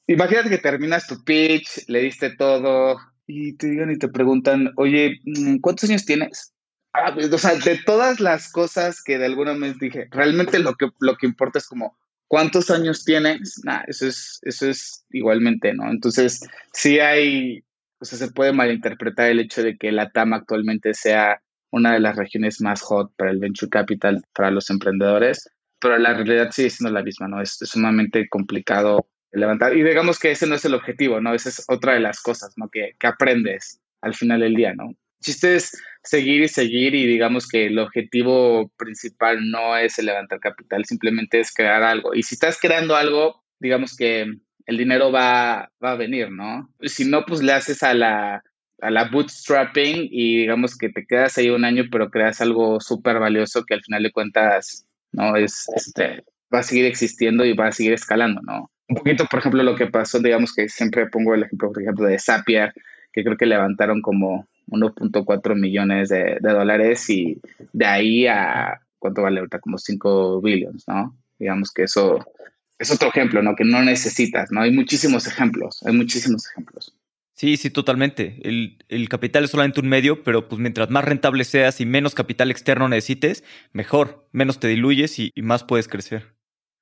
[0.06, 5.20] imagínate que terminas tu pitch, le diste todo y te digan y te preguntan, oye,
[5.24, 6.54] mm, ¿cuántos años tienes?
[6.94, 10.74] Ah, pues, o sea, de todas las cosas que de alguna vez dije, realmente lo
[10.76, 11.98] que, lo que importa es como,
[12.28, 13.60] ¿Cuántos años tienes?
[13.64, 15.90] Nah, eso es, eso es igualmente, ¿no?
[15.90, 16.40] Entonces,
[16.72, 17.62] sí hay,
[18.00, 22.00] o sea, se puede malinterpretar el hecho de que la TAM actualmente sea una de
[22.00, 25.48] las regiones más hot para el venture capital, para los emprendedores,
[25.80, 27.40] pero la realidad sigue siendo la misma, ¿no?
[27.40, 29.76] Es, sumamente complicado levantar.
[29.76, 31.34] Y digamos que ese no es el objetivo, ¿no?
[31.34, 32.68] Esa es otra de las cosas, ¿no?
[32.68, 34.94] Que, que aprendes al final del día, ¿no?
[35.20, 40.40] Chiste es seguir y seguir y digamos que el objetivo principal no es el levantar
[40.40, 42.14] capital, simplemente es crear algo.
[42.14, 44.26] Y si estás creando algo, digamos que
[44.66, 46.72] el dinero va, va a venir, ¿no?
[46.82, 48.42] Si no, pues le haces a la,
[48.80, 53.18] a la bootstrapping y digamos que te quedas ahí un año, pero creas algo súper
[53.18, 55.36] valioso que al final de cuentas, ¿no?
[55.36, 58.70] Es, este, va a seguir existiendo y va a seguir escalando, ¿no?
[58.88, 62.06] Un poquito, por ejemplo, lo que pasó, digamos que siempre pongo el ejemplo, por ejemplo,
[62.06, 62.72] de Zapier,
[63.12, 67.40] que creo que levantaron como 1.4 millones de, dólares y
[67.72, 69.60] de ahí a, ¿cuánto vale ahorita?
[69.60, 71.16] Como 5 billones, ¿no?
[71.38, 72.24] Digamos que eso
[72.78, 73.54] es otro ejemplo, ¿no?
[73.54, 74.62] Que no necesitas, ¿no?
[74.62, 76.94] Hay muchísimos ejemplos, hay muchísimos ejemplos.
[77.34, 78.40] Sí, sí, totalmente.
[78.44, 82.50] El, capital es solamente un medio, pero pues mientras más rentable seas y menos capital
[82.50, 86.34] externo necesites, mejor, menos te diluyes y, y más puedes crecer.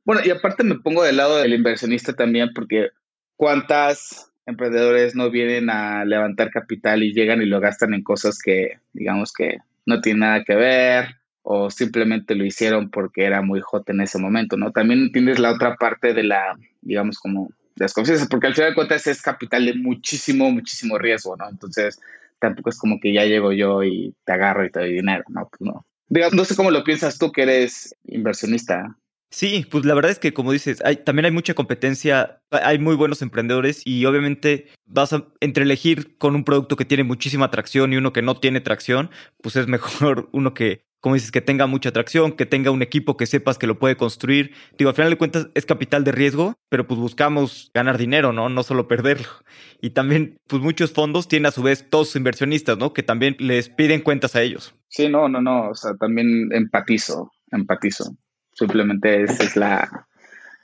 [0.04, 2.90] Bueno, y aparte me pongo del lado del inversionista también, porque
[3.36, 8.78] ¿cuántas emprendedores no vienen a levantar capital y llegan y lo gastan en cosas que,
[8.92, 13.88] digamos que no tienen nada que ver o simplemente lo hicieron porque era muy hot
[13.90, 14.72] en ese momento, ¿no?
[14.72, 19.06] También tienes la otra parte de la, digamos, como desconfianza, porque al final de cuentas
[19.06, 21.48] es capital de muchísimo, muchísimo riesgo, ¿no?
[21.48, 22.00] Entonces,
[22.38, 25.48] tampoco es como que ya llego yo y te agarro y te doy dinero, ¿no?
[25.48, 25.84] Pues no.
[26.08, 28.96] Digamos, no sé cómo lo piensas tú que eres inversionista.
[29.34, 32.94] Sí, pues la verdad es que como dices, hay, también hay mucha competencia, hay muy
[32.94, 37.92] buenos emprendedores y obviamente vas a entre elegir con un producto que tiene muchísima atracción
[37.92, 39.10] y uno que no tiene tracción,
[39.42, 43.16] pues es mejor uno que, como dices, que tenga mucha atracción, que tenga un equipo
[43.16, 44.52] que sepas que lo puede construir.
[44.78, 48.48] Digo, al final de cuentas es capital de riesgo, pero pues buscamos ganar dinero, ¿no?
[48.48, 49.26] No solo perderlo.
[49.80, 52.94] Y también, pues muchos fondos tienen a su vez todos inversionistas, ¿no?
[52.94, 54.74] Que también les piden cuentas a ellos.
[54.88, 58.16] Sí, no, no, no, o sea, también empatizo, empatizo.
[58.54, 60.06] Simplemente esa es la,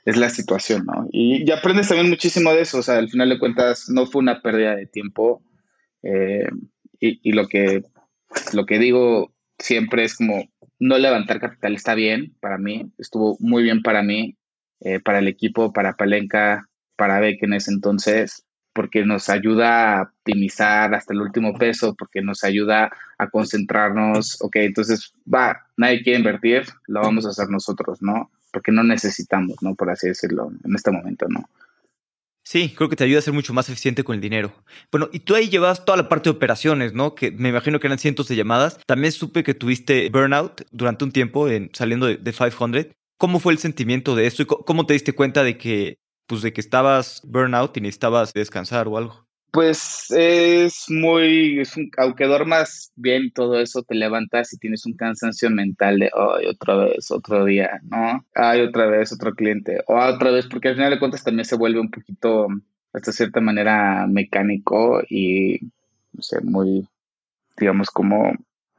[0.05, 1.07] es la situación, ¿no?
[1.11, 4.21] Y, y, aprendes también muchísimo de eso, o sea, al final de cuentas no fue
[4.21, 5.43] una pérdida de tiempo
[6.03, 6.47] eh,
[6.99, 7.83] y, lo, que,
[8.53, 10.47] lo que digo siempre es como
[10.79, 14.37] no levantar capital está bien para mí, estuvo muy bien para mí,
[14.81, 20.01] eh, para el equipo, para Palenca, para Beck en ese entonces, porque nos ayuda a
[20.03, 26.19] optimizar hasta el último peso, porque nos ayuda a concentrarnos, ok, entonces va, nadie quiere
[26.19, 28.31] invertir, lo vamos a hacer nosotros, ¿no?
[28.51, 29.75] Porque no necesitamos, ¿no?
[29.75, 31.47] Por así decirlo, en este momento, ¿no?
[32.43, 34.51] Sí, creo que te ayuda a ser mucho más eficiente con el dinero.
[34.91, 37.13] Bueno, y tú ahí llevas toda la parte de operaciones, ¿no?
[37.13, 38.79] Que me imagino que eran cientos de llamadas.
[38.87, 42.87] También supe que tuviste burnout durante un tiempo en, saliendo de, de 500.
[43.17, 45.99] ¿Cómo fue el sentimiento de esto y cómo te diste cuenta de que,
[46.31, 49.27] pues, de que estabas burnout y necesitabas descansar o algo?
[49.51, 54.93] Pues es muy, es un, aunque duermas bien todo eso, te levantas y tienes un
[54.93, 58.25] cansancio mental de, ay, otra vez, otro día, ¿no?
[58.33, 61.57] Ay, otra vez, otro cliente, o otra vez, porque al final de cuentas también se
[61.57, 62.47] vuelve un poquito,
[62.93, 65.59] hasta cierta manera, mecánico y,
[66.13, 66.87] no sé, muy,
[67.57, 68.31] digamos, como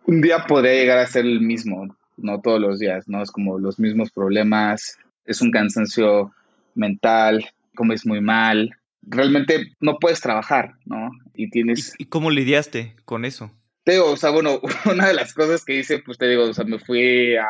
[0.07, 3.23] un día podría llegar a ser el mismo, no todos los días, ¿no?
[3.23, 6.33] Es como los mismos problemas, es un cansancio
[6.75, 8.71] mental, comes muy mal,
[9.03, 11.11] realmente no puedes trabajar, ¿no?
[11.35, 11.95] Y tienes...
[11.99, 13.51] ¿Y, cómo lidiaste con eso?
[13.85, 16.55] Te digo, o sea, bueno, una de las cosas que hice, pues te digo, o
[16.55, 17.47] sea, me fui a,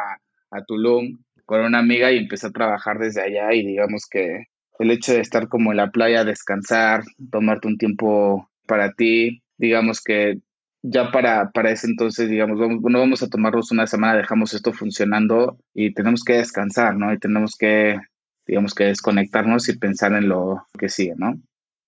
[0.51, 4.47] a Tulum con una amiga y empecé a trabajar desde allá y digamos que
[4.79, 10.01] el hecho de estar como en la playa, descansar, tomarte un tiempo para ti, digamos
[10.01, 10.39] que
[10.83, 14.73] ya para, para ese entonces, digamos, vamos, bueno, vamos a tomarnos una semana, dejamos esto
[14.73, 17.13] funcionando y tenemos que descansar, ¿no?
[17.13, 18.01] Y tenemos que
[18.47, 21.41] digamos que desconectarnos y pensar en lo que sigue, ¿no?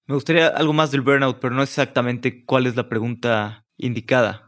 [0.07, 4.45] Me gustaría algo más del burnout, pero no exactamente cuál es la pregunta indicada.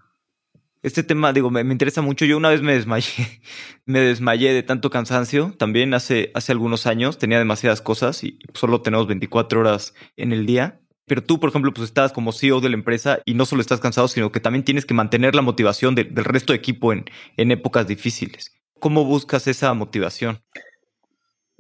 [0.83, 2.27] Este tema, digo, me, interesa mucho.
[2.27, 3.41] Yo una vez me desmayé,
[3.87, 8.83] me desmayé de tanto cansancio, también hace, hace algunos años, tenía demasiadas cosas y solo
[8.83, 10.81] tenemos 24 horas en el día.
[11.07, 13.81] Pero tú, por ejemplo, pues estás como CEO de la empresa y no solo estás
[13.81, 17.05] cansado, sino que también tienes que mantener la motivación del resto de equipo en,
[17.37, 18.53] en épocas difíciles.
[18.79, 20.41] ¿Cómo buscas esa motivación?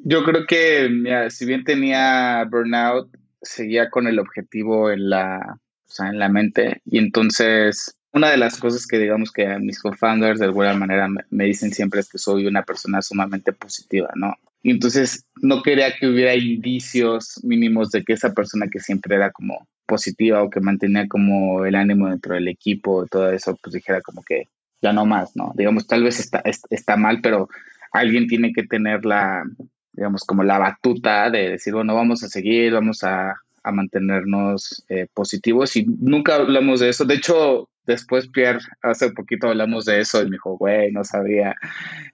[0.08, 0.88] Yo creo que,
[1.30, 3.08] si bien tenía burnout,
[3.42, 6.80] seguía con el objetivo en la, o sea, en la mente.
[6.84, 11.44] Y entonces, una de las cosas que digamos que mis co-founders de alguna manera me,
[11.46, 14.32] dicen siempre es que soy una persona sumamente positiva, ¿no?
[14.62, 19.32] Y entonces no quería que hubiera indicios mínimos de que esa persona que siempre era
[19.32, 23.74] como positiva o que mantenía como el ánimo dentro del equipo y todo eso, pues
[23.74, 24.46] dijera como que
[24.80, 25.52] ya no más, ¿no?
[25.56, 27.48] Digamos, tal vez está, está mal, pero
[27.90, 29.42] alguien tiene que tener la,
[29.96, 33.34] digamos, como la batuta de decir, bueno, vamos a seguir, vamos a,
[33.66, 37.04] a mantenernos eh, positivos y nunca hablamos de eso.
[37.04, 41.54] De hecho, después Pierre, hace poquito hablamos de eso y me dijo, güey, no sabía,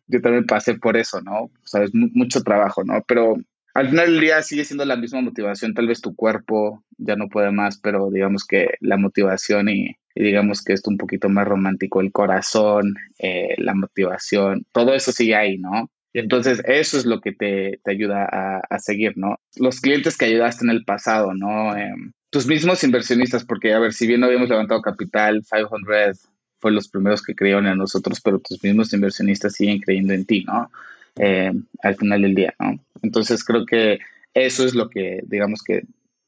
[0.06, 1.50] yo también pasé por eso, ¿no?
[1.64, 3.02] Sabes, mucho trabajo, ¿no?
[3.06, 3.36] Pero
[3.74, 7.28] al final del día sigue siendo la misma motivación, tal vez tu cuerpo ya no
[7.28, 12.00] puede más, pero digamos que la motivación y, digamos que esto un poquito más romántico,
[12.00, 15.90] el corazón, eh, la motivación, todo eso sigue ahí, ¿no?
[16.12, 19.40] Y entonces eso es lo que te, te ayuda a, a, seguir, ¿no?
[19.56, 21.76] Los clientes que ayudaste en el pasado, ¿no?
[21.76, 21.92] Eh,
[22.30, 26.88] tus mismos inversionistas, porque a ver, si bien no habíamos levantado capital, 500 fue los
[26.88, 30.70] primeros que creyeron en nosotros, pero tus mismos inversionistas siguen creyendo en ti, ¿no?
[31.16, 32.78] Eh, al final del día, ¿no?
[33.02, 33.98] Entonces creo que
[34.34, 35.82] eso es lo que, digamos que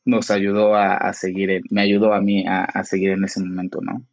[0.04, 3.80] nos ayudó a, a seguir, me ayudó a mí a, a seguir en ese momento,
[3.80, 4.04] ¿no?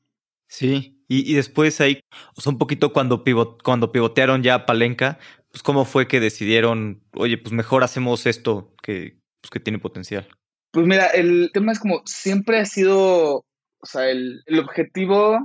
[0.48, 2.00] Sí, y, después ahí,
[2.38, 5.20] o sea, un poquito cuando, pivot, cuando pivotearon ya Palenca,
[5.52, 10.30] pues cómo fue que decidieron, oye, pues mejor hacemos esto que, pues, que tiene potencial.
[10.72, 15.38] Pues mira, el tema es como siempre ha sido, o sea, el, el objetivo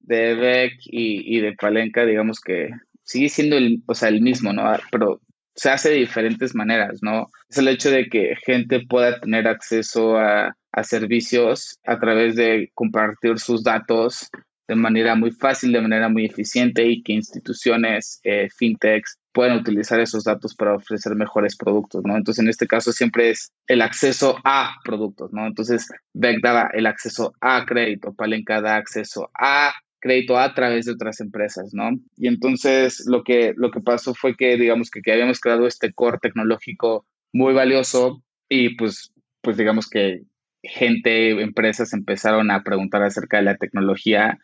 [0.00, 2.68] de Beck y, y, de Palenca, digamos que
[3.02, 4.70] sigue siendo el, o sea, el mismo, ¿no?
[4.92, 5.22] Pero
[5.54, 7.30] se hace de diferentes maneras, ¿no?
[7.48, 12.70] Es el hecho de que gente pueda tener acceso a, a servicios a través de
[12.74, 14.28] compartir sus datos
[14.70, 19.98] de manera muy fácil, de manera muy eficiente y que instituciones, eh, fintechs, puedan utilizar
[19.98, 22.16] esos datos para ofrecer mejores productos, ¿no?
[22.16, 25.44] Entonces, en este caso siempre es el acceso a productos, ¿no?
[25.44, 30.92] Entonces, Beck daba el acceso a crédito, Palenca da acceso a crédito a través de
[30.92, 31.90] otras empresas, ¿no?
[32.16, 35.92] Y entonces lo que, lo que pasó fue que, digamos, que, que habíamos creado este
[35.92, 40.22] core tecnológico muy valioso y pues, pues digamos que
[40.62, 44.38] gente, empresas empezaron a preguntar acerca de la tecnología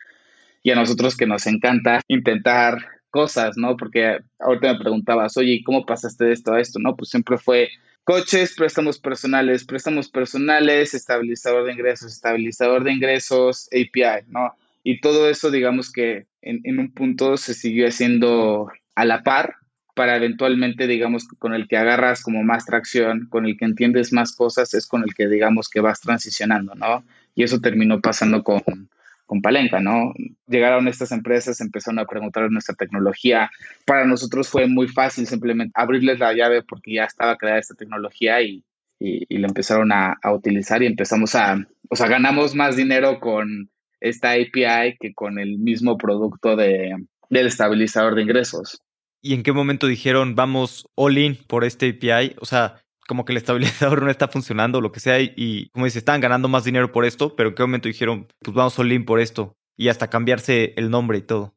[0.66, 2.78] y a nosotros que nos encanta intentar
[3.10, 3.76] cosas, ¿no?
[3.76, 6.80] Porque ahorita me preguntabas, oye, ¿cómo pasaste de esto a esto?
[6.80, 7.68] No, pues siempre fue
[8.02, 14.54] coches, préstamos personales, préstamos personales, estabilizador de ingresos, estabilizador de ingresos, API, ¿no?
[14.82, 19.54] Y todo eso, digamos que en, en un punto se siguió haciendo a la par
[19.94, 24.34] para eventualmente, digamos, con el que agarras como más tracción, con el que entiendes más
[24.34, 27.04] cosas, es con el que, digamos, que vas transicionando, ¿no?
[27.36, 28.88] Y eso terminó pasando con,
[29.26, 30.14] con Palenca, ¿no?
[30.46, 33.50] Llegaron estas empresas, empezaron a preguntar nuestra tecnología.
[33.84, 38.40] Para nosotros fue muy fácil simplemente abrirles la llave porque ya estaba creada esta tecnología
[38.40, 38.64] y,
[38.98, 43.68] y, la empezaron a, a, utilizar y empezamos a, o sea, ganamos más dinero con
[44.00, 46.94] esta API que con el mismo producto de,
[47.28, 48.80] del estabilizador de ingresos.
[49.22, 52.36] ¿Y en qué momento dijeron vamos all in por este API?
[52.38, 55.98] O sea, como que el estabilizador no está funcionando lo que sea y, como dice,
[55.98, 59.04] estaban ganando más dinero por esto, pero ¿en qué momento dijeron pues vamos all in
[59.04, 59.56] por esto?
[59.76, 61.54] Y hasta cambiarse el nombre y todo.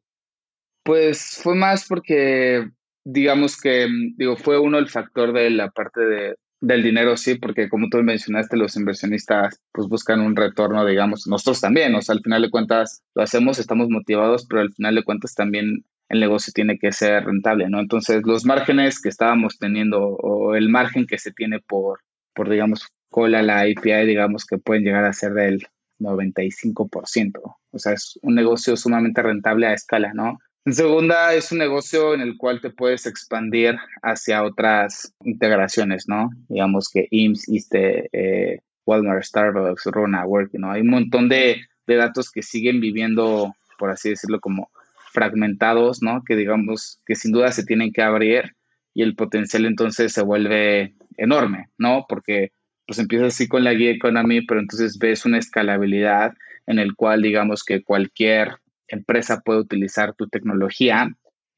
[0.84, 2.68] Pues fue más porque,
[3.04, 7.68] digamos que, digo, fue uno el factor de la parte de, del dinero, sí, porque
[7.68, 12.22] como tú mencionaste, los inversionistas pues buscan un retorno, digamos, nosotros también, o sea, al
[12.22, 16.52] final de cuentas lo hacemos, estamos motivados, pero al final de cuentas también el negocio
[16.52, 17.80] tiene que ser rentable, ¿no?
[17.80, 22.00] Entonces, los márgenes que estábamos teniendo o el margen que se tiene por,
[22.34, 25.66] por digamos, cola la API, digamos que pueden llegar a ser del
[26.00, 27.40] 95%.
[27.70, 30.38] O sea, es un negocio sumamente rentable a escala, ¿no?
[30.64, 36.30] En segunda, es un negocio en el cual te puedes expandir hacia otras integraciones, ¿no?
[36.48, 40.72] Digamos que IMSS, ISTE, eh, Walmart, Starbucks, Rona, Work, ¿no?
[40.72, 44.70] Hay un montón de, de datos que siguen viviendo, por así decirlo, como
[45.12, 46.22] fragmentados, ¿no?
[46.24, 48.56] Que digamos que sin duda se tienen que abrir
[48.94, 52.06] y el potencial entonces se vuelve enorme, ¿no?
[52.08, 52.52] Porque
[52.86, 56.32] pues empieza así con la guía economy, pero entonces ves una escalabilidad
[56.66, 58.56] en el cual digamos que cualquier
[58.88, 61.08] empresa puede utilizar tu tecnología.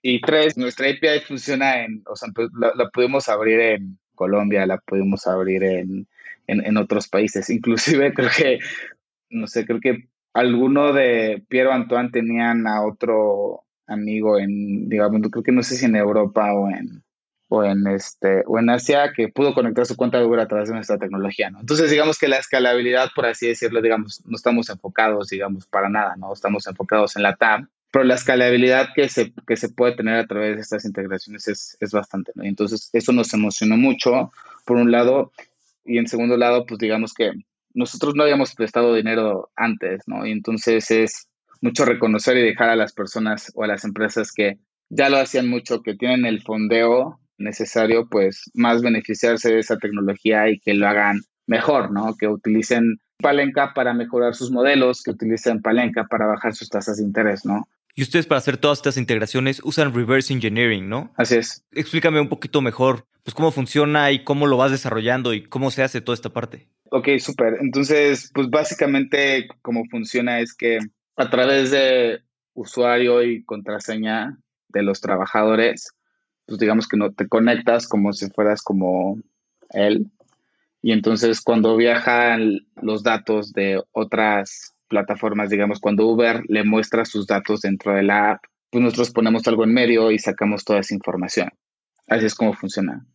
[0.03, 4.67] Y tres, nuestra API funciona en, o sea, pues, la, la pudimos abrir en Colombia,
[4.67, 6.07] la pudimos abrir en,
[6.47, 7.49] en, en otros países.
[7.51, 8.59] Inclusive creo que,
[9.31, 15.43] no sé, creo que alguno de Piero Antoine tenían a otro amigo en, digamos, creo
[15.43, 17.03] que no sé si en Europa o en,
[17.49, 20.75] o en, este, o en Asia que pudo conectar su cuenta de a través de
[20.75, 21.61] nuestra tecnología, ¿no?
[21.61, 26.17] Entonces, digamos que la escalabilidad, por así decirlo, digamos, no estamos enfocados, digamos, para nada,
[26.17, 26.33] ¿no?
[26.33, 30.27] Estamos enfocados en la TAM, pero la escalabilidad que se, que se puede tener a
[30.27, 32.43] través de estas integraciones es, es bastante, ¿no?
[32.43, 34.33] entonces, eso nos emocionó mucho,
[34.65, 35.31] por un lado,
[35.85, 37.33] y en segundo lado, pues digamos que
[37.75, 40.27] nosotros no habíamos prestado dinero antes, ¿no?
[40.27, 41.29] Y entonces es
[41.61, 44.59] mucho reconocer y dejar a las personas o a las empresas que
[44.91, 50.49] ya lo hacían mucho, que tienen el fondeo necesario, pues más beneficiarse de esa tecnología
[50.51, 52.15] y que lo hagan mejor, ¿no?
[52.17, 57.05] Que utilicen Palenca para mejorar sus modelos, que utilicen Palenca para bajar sus tasas de
[57.05, 57.69] interés, ¿no?
[57.95, 61.13] Y ustedes para hacer todas estas integraciones usan reverse engineering, ¿no?
[61.17, 61.65] Así es.
[61.73, 65.83] Explícame un poquito mejor, pues cómo funciona y cómo lo vas desarrollando y cómo se
[65.83, 66.69] hace toda esta parte.
[66.91, 67.59] Ok, súper.
[67.61, 70.79] Entonces, pues básicamente cómo funciona es que
[71.17, 72.21] a través de
[72.55, 75.93] usuario y contraseña de los trabajadores,
[76.47, 79.19] pues digamos que no te conectas como si fueras como
[79.71, 80.11] él.
[80.81, 87.27] Y entonces cuando viajan los datos de otras plataformas, digamos, cuando Uber le muestra sus
[87.27, 90.95] datos dentro de la app, pues nosotros ponemos algo en medio y sacamos toda esa
[90.95, 91.49] información.
[92.09, 93.07] Así es como funciona.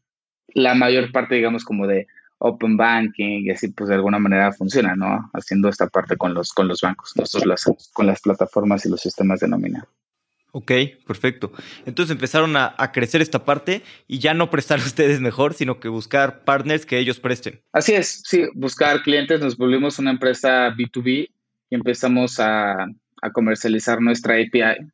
[0.48, 2.08] La mayor parte, digamos, como de
[2.40, 5.30] open banking y así pues de alguna manera funciona, ¿no?
[5.34, 7.14] Haciendo esta parte con los, con los bancos.
[7.16, 9.88] Nosotros lo hacemos con las plataformas y los sistemas de nómina.
[10.52, 10.72] Ok,
[11.06, 11.52] perfecto.
[11.86, 15.90] Entonces empezaron a, a, crecer esta parte y ya no prestar ustedes mejor, sino que
[15.90, 17.62] buscar partners que ellos presten.
[17.74, 21.30] Así es, sí, buscar clientes, nos volvimos una empresa B2B
[21.70, 22.88] y empezamos a,
[23.22, 24.88] a comercializar nuestra API.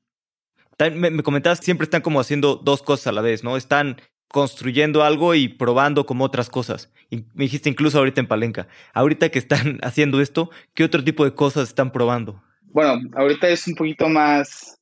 [0.95, 3.57] Me, me comentabas que siempre están como haciendo dos cosas a la vez, ¿no?
[3.57, 3.97] Están
[4.33, 6.91] construyendo algo y probando como otras cosas.
[7.11, 8.67] Y me dijiste incluso ahorita en Palenca.
[8.93, 12.43] Ahorita que están haciendo esto, ¿qué otro tipo de cosas están probando?
[12.63, 14.79] Bueno, ahorita es un poquito más,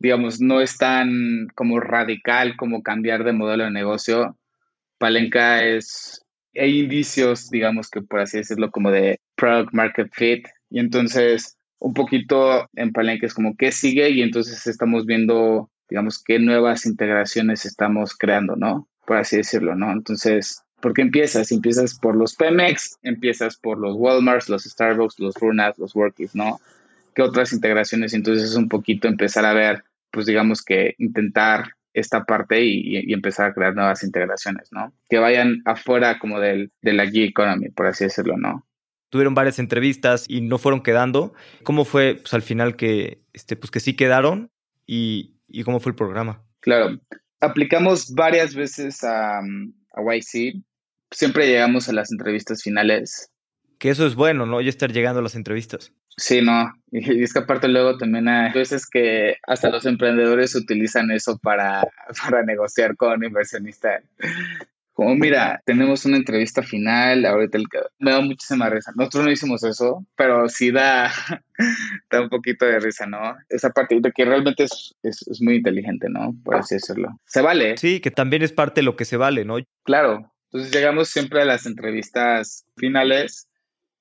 [0.00, 4.36] digamos, no es tan como radical como cambiar de modelo de negocio.
[4.98, 6.20] Palenca es,
[6.56, 10.48] hay indicios, digamos que por así decirlo, como de product market fit.
[10.70, 16.22] Y entonces, un poquito en Palenca es como qué sigue y entonces estamos viendo digamos,
[16.22, 18.88] qué nuevas integraciones estamos creando, ¿no?
[19.06, 19.90] Por así decirlo, ¿no?
[19.90, 21.50] Entonces, ¿por qué empiezas?
[21.50, 26.60] Empiezas por los Pemex, empiezas por los Walmarts, los Starbucks, los Runas, los Workies, ¿no?
[27.14, 28.12] ¿Qué otras integraciones?
[28.12, 33.12] Entonces es un poquito empezar a ver, pues digamos que intentar esta parte y, y,
[33.12, 34.92] empezar a crear nuevas integraciones, ¿no?
[35.08, 38.64] Que vayan afuera como del, de la gig economy, por así decirlo, ¿no?
[39.10, 41.32] Tuvieron varias entrevistas y no fueron quedando.
[41.62, 44.50] ¿Cómo fue pues, al final que, este, pues, que sí quedaron?
[44.86, 46.42] Y, ¿Y cómo fue el programa?
[46.60, 46.98] Claro,
[47.40, 50.62] aplicamos varias veces a, a YC.
[51.10, 53.30] Siempre llegamos a las entrevistas finales
[53.78, 54.60] que eso es bueno, ¿no?
[54.60, 55.92] Ya estar llegando a las entrevistas.
[56.16, 56.72] Sí, no.
[56.90, 61.86] Y es que aparte luego también hay veces que hasta los emprendedores utilizan eso para,
[62.24, 64.02] para negociar con inversionistas.
[64.98, 67.66] Como, mira, tenemos una entrevista final, ahorita el,
[68.00, 68.90] me da muchísima risa.
[68.96, 71.12] Nosotros no hicimos eso, pero sí da,
[72.10, 73.36] da un poquito de risa, ¿no?
[73.48, 76.34] Esa parte que realmente es, es, es muy inteligente, ¿no?
[76.42, 77.16] Por así decirlo.
[77.26, 77.76] Se vale.
[77.76, 79.58] Sí, que también es parte de lo que se vale, ¿no?
[79.84, 80.32] Claro.
[80.46, 83.48] Entonces llegamos siempre a las entrevistas finales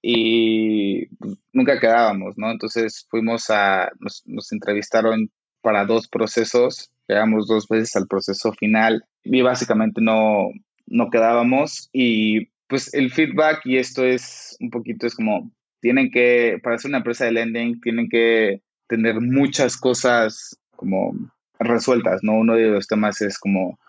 [0.01, 1.09] y
[1.53, 2.49] nunca quedábamos, ¿no?
[2.49, 5.29] Entonces fuimos a, nos, nos entrevistaron
[5.61, 10.49] para dos procesos, llegamos dos veces al proceso final y básicamente no,
[10.87, 16.59] no quedábamos y pues el feedback y esto es un poquito, es como, tienen que,
[16.63, 21.13] para ser una empresa de lending, tienen que tener muchas cosas como
[21.59, 22.33] resueltas, ¿no?
[22.35, 23.79] Uno de los temas es como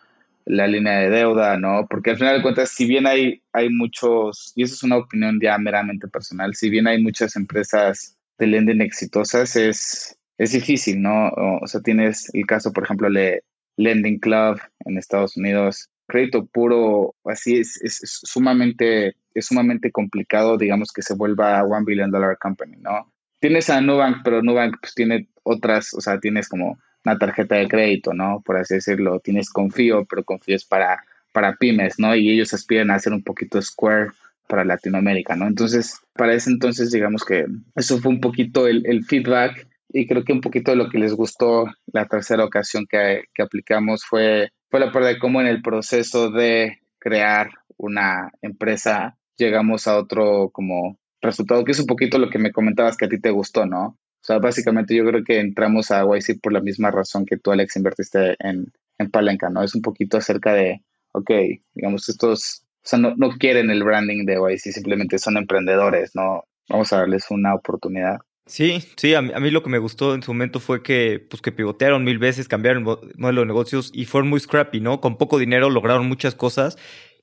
[0.44, 1.86] la línea de deuda, ¿no?
[1.88, 5.38] Porque al final de cuentas, si bien hay, hay muchos, y eso es una opinión
[5.42, 11.28] ya meramente personal, si bien hay muchas empresas de lending exitosas, es, es difícil, ¿no?
[11.60, 13.42] O, sea, tienes el caso, por ejemplo, de
[13.76, 20.90] Lending Club en Estados Unidos, crédito puro, así es, es, sumamente, es sumamente complicado, digamos,
[20.90, 23.12] que se vuelva a one billion dollar company, ¿no?
[23.40, 27.68] Tienes a Nubank, pero Nubank pues tiene otras, o sea, tienes como una tarjeta de
[27.68, 28.42] crédito, ¿no?
[28.44, 32.16] Por así decirlo, tienes Confío, pero Confío es para, para pymes, ¿no?
[32.16, 34.10] Y ellos aspiran a hacer un poquito Square
[34.48, 35.46] para Latinoamérica, ¿no?
[35.46, 37.46] Entonces, para ese entonces, digamos que
[37.76, 40.98] eso fue un poquito el, el feedback y creo que un poquito de lo que
[40.98, 45.46] les gustó la tercera ocasión que, que aplicamos fue, fue la parte de cómo en
[45.46, 52.18] el proceso de crear una empresa llegamos a otro como resultado, que es un poquito
[52.18, 53.86] lo que me comentabas que a ti te gustó, ¿no?
[54.20, 57.52] O sea, básicamente yo creo que entramos a YC por la misma razón que tú,
[57.52, 59.62] Alex, invertiste en, en Palenca, ¿no?
[59.62, 61.30] Es un poquito acerca de, ok,
[61.74, 66.44] digamos, estos, o sea, no, no quieren el branding de YC, simplemente son emprendedores, ¿no?
[66.68, 68.18] Vamos a darles una oportunidad.
[68.48, 71.42] Sí, sí, a mí, a lo que me gustó en su momento fue que, pues,
[71.42, 75.00] que pivotearon mil veces, cambiaron el modelo de negocios y fueron muy scrappy, ¿no?
[75.00, 76.78] Con poco dinero lograron muchas cosas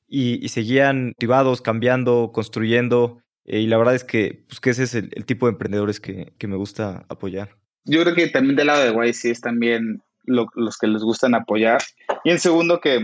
[0.08, 3.22] y, y seguían activados, cambiando, construyendo.
[3.46, 6.00] Eh, y la verdad es que, pues, que ese es el, el tipo de emprendedores
[6.00, 7.58] que, que, me gusta apoyar.
[7.86, 11.34] Yo creo que también del lado de YC es también lo, los que les gustan
[11.34, 11.82] apoyar.
[12.24, 13.04] Y en segundo, que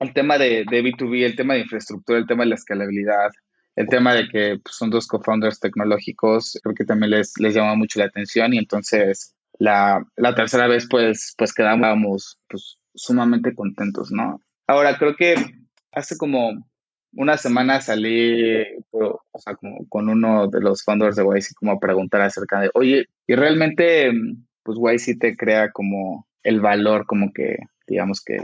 [0.00, 3.30] el tema de, de, B2B, el tema de infraestructura, el tema de la escalabilidad,
[3.76, 7.74] el tema de que pues, son dos co-founders tecnológicos, creo que también les, les llama
[7.74, 8.52] mucho la atención.
[8.52, 14.40] Y entonces, la, la tercera vez, pues, pues quedamos pues, sumamente contentos, ¿no?
[14.66, 15.34] Ahora, creo que
[15.92, 16.64] hace como
[17.14, 19.56] una semana salí o sea,
[19.88, 24.12] con uno de los founders de YC como a preguntar acerca de, oye, y realmente,
[24.62, 28.38] pues YC te crea como el valor como que, digamos que,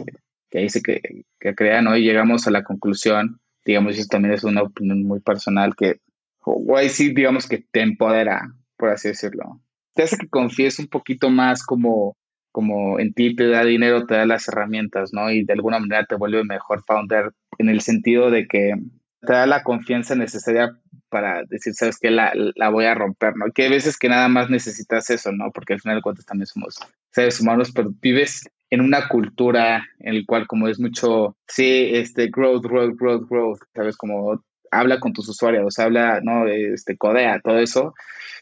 [0.51, 1.97] que dice que, que crea, ¿no?
[1.97, 6.01] Y llegamos a la conclusión, digamos, eso también es una opinión muy personal, que
[6.47, 9.61] YC, digamos que te empodera, por así decirlo.
[9.95, 12.17] Te hace que confíes un poquito más como
[12.51, 15.31] como en ti te da dinero, te da las herramientas, ¿no?
[15.31, 18.73] Y de alguna manera te vuelve mejor founder en el sentido de que
[19.21, 20.77] te da la confianza necesaria
[21.11, 23.53] para decir, sabes que la, la, voy a romper, ¿no?
[23.55, 25.53] Que hay veces que nada más necesitas eso, ¿no?
[25.53, 26.79] Porque al final de cuentas también somos
[27.13, 32.29] seres humanos, pero vives en una cultura en el cual como es mucho, sí, este,
[32.29, 33.97] growth, growth, growth, growth, ¿sabes?
[33.97, 36.47] Como habla con tus usuarios, habla, ¿no?
[36.47, 37.95] Este, codea, todo eso.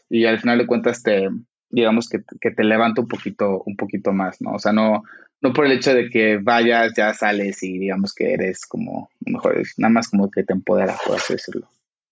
[0.09, 1.29] Y al final de cuentas te,
[1.69, 4.53] digamos que, que, te levanta un poquito, un poquito más, ¿no?
[4.53, 5.03] O sea, no,
[5.41, 9.61] no por el hecho de que vayas, ya sales y digamos que eres como, mejor,
[9.77, 11.67] nada más como que te empodera, por así decirlo.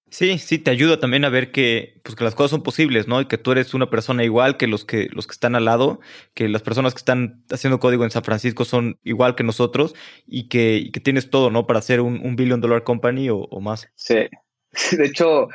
[0.10, 3.20] Sí, sí, te ayuda también a ver que, pues, que las cosas son posibles, ¿no?
[3.22, 6.00] Y que tú eres una persona igual que los que, los que están al lado,
[6.34, 9.96] que las personas que están haciendo código en San Francisco son igual que nosotros
[10.26, 11.68] y que, que tienes todo, ¿no?
[11.68, 13.90] Para ser un, un billion dollar company o, o más.
[13.96, 14.28] Sí,
[14.98, 15.50] de hecho,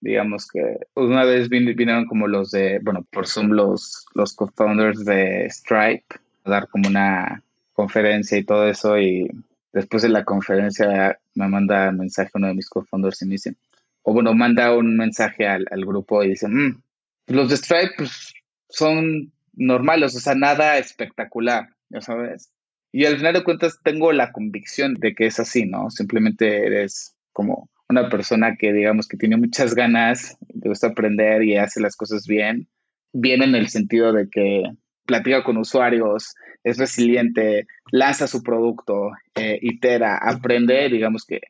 [0.00, 5.48] digamos que una vez vinieron como los de, bueno, por Zoom los, los co-founders de
[5.50, 6.06] Stripe
[6.44, 9.30] a dar como una conferencia y todo eso y
[9.72, 13.54] después de la conferencia me manda mensaje uno de mis co-founders y me dice,
[14.02, 16.82] o bueno, manda un mensaje al, al grupo y dice, mmm,
[17.26, 18.34] los de Stripe pues,
[18.68, 22.52] son normales, o sea, nada espectacular, ya sabes.
[22.92, 25.90] Y al final de cuentas tengo la convicción de que es así, ¿no?
[25.90, 31.56] Simplemente eres como una persona que digamos que tiene muchas ganas, le gusta aprender y
[31.56, 32.68] hace las cosas bien,
[33.12, 34.64] bien en el sentido de que
[35.06, 36.34] platica con usuarios,
[36.64, 41.40] es resiliente, lanza su producto, eh, itera, aprende, digamos que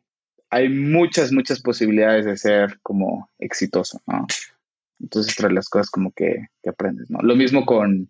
[0.53, 4.27] hay muchas, muchas posibilidades de ser como exitoso, ¿no?
[5.01, 7.21] Entonces, tras las cosas como que, que aprendes, ¿no?
[7.23, 8.07] Lo mismo con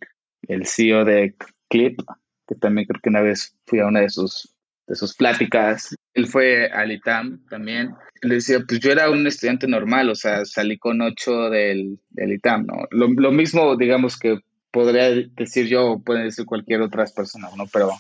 [0.48, 1.36] el CEO de
[1.70, 2.00] Clip,
[2.48, 4.56] que también creo que una vez fui a una de sus,
[4.88, 7.94] de sus pláticas Él fue al ITAM también.
[8.22, 12.32] Le decía, pues yo era un estudiante normal, o sea, salí con ocho del, del
[12.32, 12.88] ITAM, ¿no?
[12.90, 14.40] Lo, lo mismo, digamos, que
[14.72, 17.66] podría decir yo o puede decir cualquier otra persona, ¿no?
[17.72, 17.92] Pero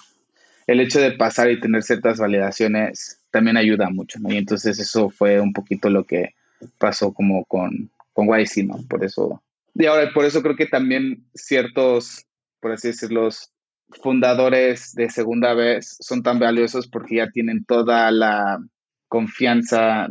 [0.66, 4.32] el hecho de pasar y tener ciertas validaciones también ayuda mucho, ¿no?
[4.32, 6.34] Y entonces eso fue un poquito lo que
[6.78, 8.76] pasó como con, con YC, ¿no?
[8.88, 9.42] Por eso,
[9.74, 12.26] y ahora por eso creo que también ciertos,
[12.60, 13.28] por así decirlo,
[14.02, 18.62] fundadores de segunda vez son tan valiosos porque ya tienen toda la
[19.08, 20.08] confianza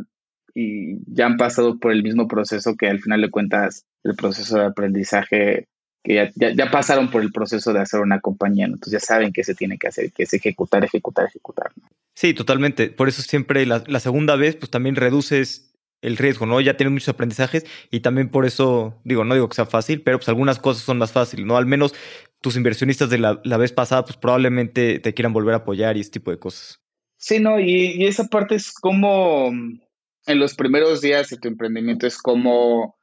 [0.54, 4.58] y ya han pasado por el mismo proceso que al final de cuentas el proceso
[4.58, 5.68] de aprendizaje
[6.04, 9.54] que ya, pasaron por el proceso de hacer una compañía, entonces ya saben qué se
[9.54, 11.70] tiene que hacer, que es ejecutar, ejecutar, ejecutar.
[12.14, 12.90] Sí, totalmente.
[12.90, 16.60] Por eso siempre la, segunda vez, pues también reduces el riesgo, ¿no?
[16.60, 20.18] Ya tienes muchos aprendizajes y también por eso, digo, no digo que sea fácil, pero
[20.18, 21.56] pues algunas cosas son más fáciles, ¿no?
[21.56, 21.94] Al menos
[22.40, 26.00] tus inversionistas de la, la vez pasada, pues probablemente te quieran volver a apoyar y
[26.00, 26.80] ese tipo de cosas.
[27.18, 32.06] Sí, no, y, y esa parte es como en los primeros días de tu emprendimiento
[32.06, 32.96] es cómo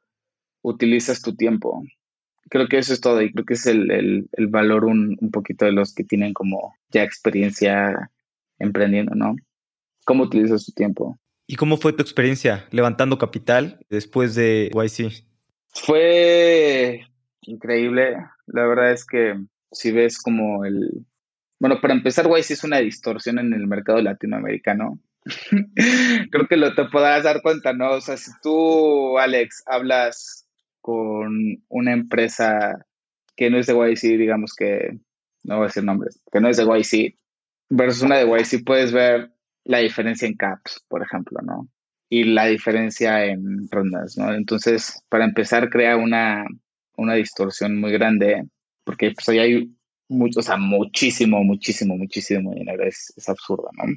[0.62, 1.82] utilizas tu tiempo
[2.50, 5.30] creo que eso es todo y creo que es el, el, el valor un, un,
[5.30, 8.10] poquito de los que tienen como ya experiencia
[8.60, 9.34] emprendiendo, ¿no?
[10.04, 11.18] ¿Cómo utilizas tu tiempo?
[11.46, 15.24] ¿Y cómo fue tu experiencia levantando capital después de YC?
[15.68, 17.00] Fue
[17.42, 18.16] increíble.
[18.46, 19.36] La verdad es que
[19.72, 21.04] si ves como el...
[21.58, 25.00] Bueno, para empezar, YC es una distorsión en el mercado latinoamericano.
[26.30, 27.92] Creo que lo te podrás dar cuenta, ¿no?
[27.92, 30.46] O sea, si tú, Alex, hablas
[30.80, 32.86] con una empresa
[33.36, 34.98] que no es de YC, digamos que,
[35.44, 37.18] no voy a decir nombres, que no es de YC,
[37.70, 39.32] versus una de YC, puedes ver
[39.64, 41.68] la diferencia en caps, por ejemplo, ¿no?
[42.08, 44.34] Y la diferencia en rondas, ¿no?
[44.34, 46.44] Entonces, para empezar, crea una,
[46.96, 48.44] una distorsión muy grande,
[48.84, 49.76] porque pues ahí hay
[50.08, 53.92] mucho, o sea, muchísimo, muchísimo, muchísimo dinero, es, es absurdo, ¿no?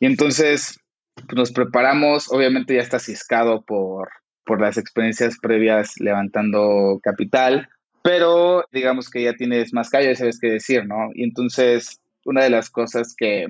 [0.00, 0.78] Y entonces,
[1.14, 4.08] pues nos preparamos, obviamente ya está ciscado por
[4.44, 7.68] por las experiencias previas levantando capital,
[8.02, 11.10] pero digamos que ya tienes más callo y sabes qué decir, ¿no?
[11.14, 13.46] Y entonces, una de las cosas que,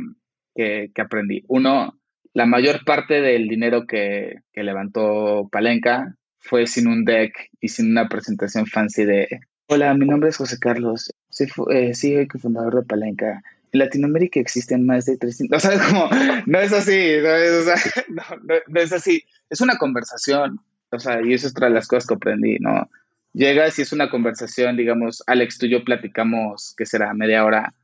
[0.55, 1.99] que, aprendí, uno,
[2.33, 7.91] la mayor parte del dinero que, que, levantó Palenca fue sin un deck y sin
[7.91, 12.83] una presentación fancy de, hola, mi nombre es José Carlos, soy, eh, soy cofundador de
[12.83, 13.43] Palenca.
[13.72, 16.09] En Latinoamérica existen más de 300, o sea, como,
[16.47, 17.77] no es así, no es, o sea,
[18.09, 18.22] no,
[18.68, 20.61] no es así, es una conversación
[20.95, 22.89] o sea, y eso es otra de las cosas que aprendí, ¿no?
[23.33, 27.12] Llegas y es una conversación, digamos, Alex, tú y yo platicamos, ¿qué será?
[27.14, 27.75] Media hora.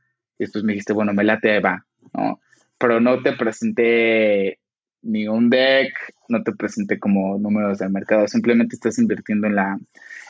[0.41, 1.85] Y después me dijiste, bueno, me late, va,
[2.15, 2.41] ¿no?
[2.79, 4.57] Pero no te presenté
[5.03, 5.93] ni un deck,
[6.29, 9.79] no te presenté como números del mercado, simplemente estás invirtiendo en la,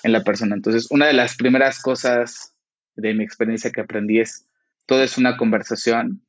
[0.03, 0.53] en la persona.
[0.53, 2.53] Entonces, una de las primeras cosas
[2.97, 4.45] de mi experiencia que aprendí es,
[4.85, 6.21] todo es una conversación,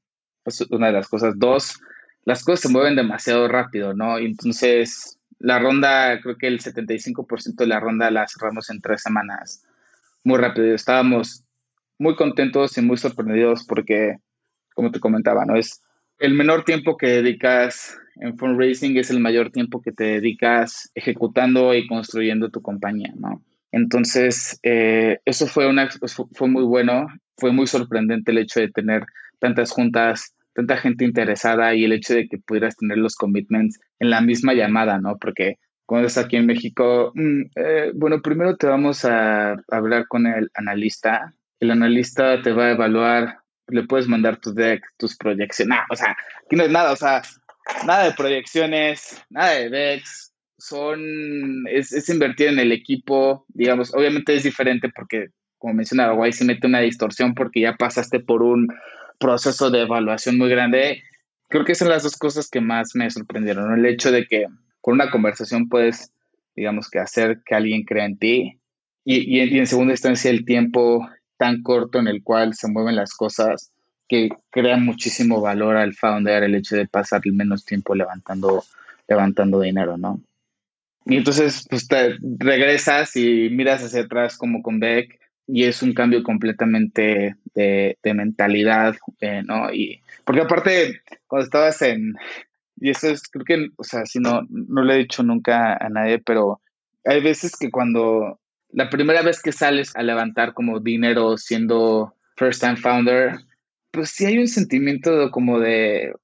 [0.44, 1.34] es una de las cosas.
[1.36, 1.80] Dos,
[2.24, 4.16] las cosas se mueven demasiado rápido, ¿no?
[4.16, 9.64] Entonces, la ronda, creo que el 75% de la ronda la cerramos en tres semanas,
[10.22, 10.72] muy rápido.
[10.72, 11.42] Estábamos
[12.02, 14.16] muy contentos y muy sorprendidos porque,
[14.74, 15.56] como te comentaba, ¿no?
[15.56, 15.80] Es
[16.18, 21.74] el menor tiempo que dedicas en fundraising es el mayor tiempo que te dedicas ejecutando
[21.74, 23.42] y construyendo tu compañía, ¿no?
[23.70, 25.88] Entonces, eh, eso fue, una,
[26.34, 27.06] fue muy bueno,
[27.38, 29.06] fue muy sorprendente el hecho de tener
[29.38, 34.10] tantas juntas tanta gente interesada y el hecho de que pudieras tener los commitments en
[34.10, 35.16] la misma llamada, ¿no?
[35.18, 40.26] Porque cuando estás aquí en México, mm, eh, bueno, primero te vamos a hablar con
[40.26, 41.34] el analista.
[41.62, 43.38] El analista te va a evaluar,
[43.68, 45.78] le puedes mandar tu deck, tus proyecciones.
[45.90, 47.22] o sea, aquí no es nada, o sea,
[47.86, 50.34] nada de proyecciones, nada de decks.
[50.58, 51.00] Son,
[51.68, 56.44] es, es invertir en el equipo, digamos, obviamente es diferente porque, como mencionaba, Guay se
[56.44, 58.66] mete una distorsión porque ya pasaste por un
[59.20, 61.04] proceso de evaluación muy grande.
[61.48, 63.72] Creo que son las dos cosas que más me sorprendieron.
[63.72, 64.46] El hecho de que
[64.80, 66.12] con una conversación puedes,
[66.56, 68.58] digamos, que hacer que alguien crea en ti
[69.04, 71.08] y, en segunda instancia el tiempo
[71.42, 73.72] tan corto en el cual se mueven las cosas
[74.08, 78.62] que crea muchísimo valor al founder el hecho de pasar menos tiempo levantando,
[79.08, 80.20] levantando dinero, ¿no?
[81.04, 85.18] Y entonces, pues te regresas y miras hacia atrás como con Beck
[85.48, 89.74] y es un cambio completamente de, mentalidad, eh, ¿no?
[89.74, 92.14] Y porque aparte, cuando estabas en,
[92.76, 95.88] y eso es, creo que, o sea, si no, no lo he dicho nunca a
[95.88, 96.60] nadie, pero
[97.04, 98.38] hay veces que cuando
[98.72, 103.38] la primera vez que sales a levantar como dinero siendo first time founder,
[103.90, 106.14] pues sí hay un sentimiento como de,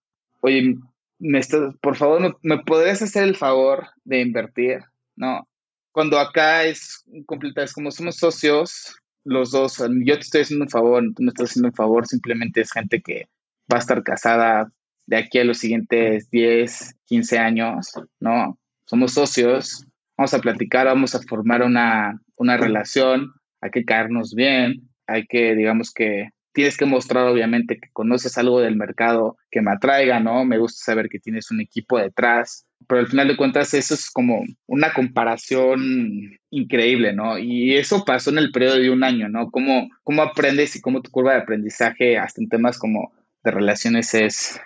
[0.41, 0.77] oye,
[1.19, 1.41] me
[1.81, 4.81] por favor, ¿me podrías hacer el favor de invertir?
[5.17, 5.47] ¿No?
[5.93, 10.71] Cuando acá es completa, es como somos socios, los dos, yo te estoy haciendo un
[10.71, 13.29] favor, tú me estás haciendo un favor, simplemente es gente que
[13.71, 14.73] va a estar casada
[15.07, 18.59] de aquí a los siguientes 10, 15 años, ¿no?
[18.87, 19.87] Somos socios,
[20.19, 25.55] vamos a platicar, vamos a formar una, una relación, hay que caernos bien, hay que,
[25.55, 30.45] digamos que, tienes que mostrar obviamente que conoces algo del mercado que me atraiga, ¿no?
[30.45, 34.11] Me gusta saber que tienes un equipo detrás, pero al final de cuentas eso es
[34.11, 37.39] como una comparación increíble, ¿no?
[37.39, 39.53] Y eso pasó en el periodo de un año, ¿no?
[39.53, 43.13] Cómo, cómo aprendes y cómo tu curva de aprendizaje hasta en temas como
[43.45, 44.61] de relaciones es,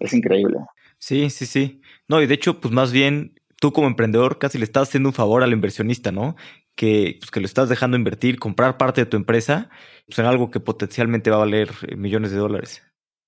[0.00, 0.60] es increíble.
[0.98, 1.82] Sí, sí, sí.
[2.08, 3.34] No, y de hecho, pues más bien
[3.64, 6.36] tú como emprendedor casi le estás haciendo un favor al inversionista, ¿no?
[6.76, 9.70] Que, pues, que lo estás dejando invertir, comprar parte de tu empresa
[10.04, 12.82] pues, en algo que potencialmente va a valer eh, millones de dólares.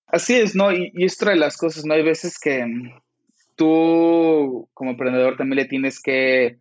[0.07, 0.71] Así es, ¿no?
[0.73, 1.95] Y, y esto de las cosas, ¿no?
[1.95, 2.67] Hay veces que
[3.55, 6.59] tú como emprendedor también le tienes que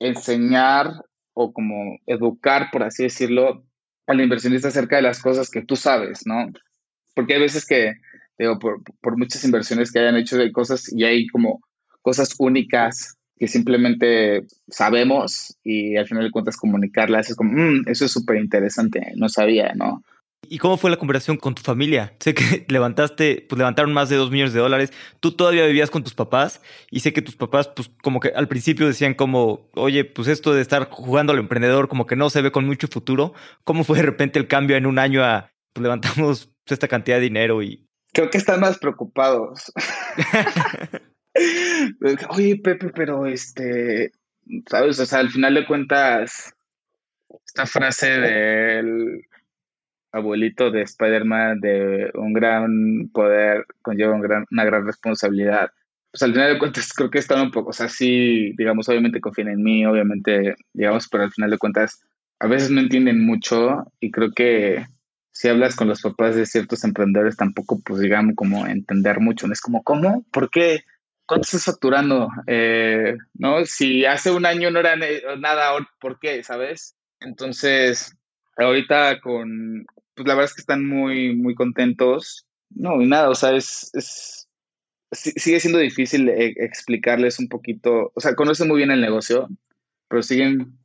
[0.00, 0.90] enseñar
[1.32, 3.64] o como educar, por así decirlo,
[4.06, 6.52] al inversionista acerca de las cosas que tú sabes, ¿no?
[7.14, 7.94] Porque hay veces que,
[8.38, 11.62] digo, por, por muchas inversiones que hayan hecho de cosas y hay como
[12.04, 18.04] cosas únicas que simplemente sabemos y al final de cuentas comunicarlas es como, mm, eso
[18.04, 20.04] es súper interesante, no sabía, ¿no?
[20.46, 22.14] ¿Y cómo fue la conversación con tu familia?
[22.20, 24.92] Sé que levantaste, pues levantaron más de dos millones de dólares.
[25.20, 28.46] Tú todavía vivías con tus papás y sé que tus papás, pues como que al
[28.46, 32.42] principio decían como, oye, pues esto de estar jugando al emprendedor como que no se
[32.42, 33.32] ve con mucho futuro.
[33.64, 37.22] ¿Cómo fue de repente el cambio en un año a, pues levantamos esta cantidad de
[37.22, 37.86] dinero y...
[38.12, 39.72] Creo que están más preocupados.
[42.30, 44.12] Oye, Pepe, pero este,
[44.66, 45.00] ¿sabes?
[45.00, 46.54] O sea, al final de cuentas,
[47.46, 49.26] esta frase del
[50.12, 55.70] abuelito de Spider-Man de un gran poder conlleva una gran responsabilidad.
[56.12, 59.20] Pues al final de cuentas creo que están un poco, o sea, sí, digamos, obviamente
[59.20, 62.04] confían en mí, obviamente, digamos, pero al final de cuentas
[62.38, 64.86] a veces no entienden mucho y creo que
[65.32, 69.52] si hablas con los papás de ciertos emprendedores tampoco, pues digamos, como entender mucho, no
[69.52, 70.24] es como, ¿cómo?
[70.30, 70.84] ¿Por qué?
[71.26, 72.28] ¿Cuánto estás facturando?
[72.46, 73.64] Eh, ¿No?
[73.64, 74.96] Si hace un año no era
[75.38, 76.42] nada, ¿por qué?
[76.42, 76.96] ¿Sabes?
[77.20, 78.14] Entonces,
[78.56, 82.46] ahorita con, pues la verdad es que están muy, muy contentos.
[82.70, 84.44] No, y nada, o sea, es, es
[85.14, 89.48] sigue siendo difícil e, explicarles un poquito, o sea, conocen muy bien el negocio,
[90.08, 90.78] pero siguen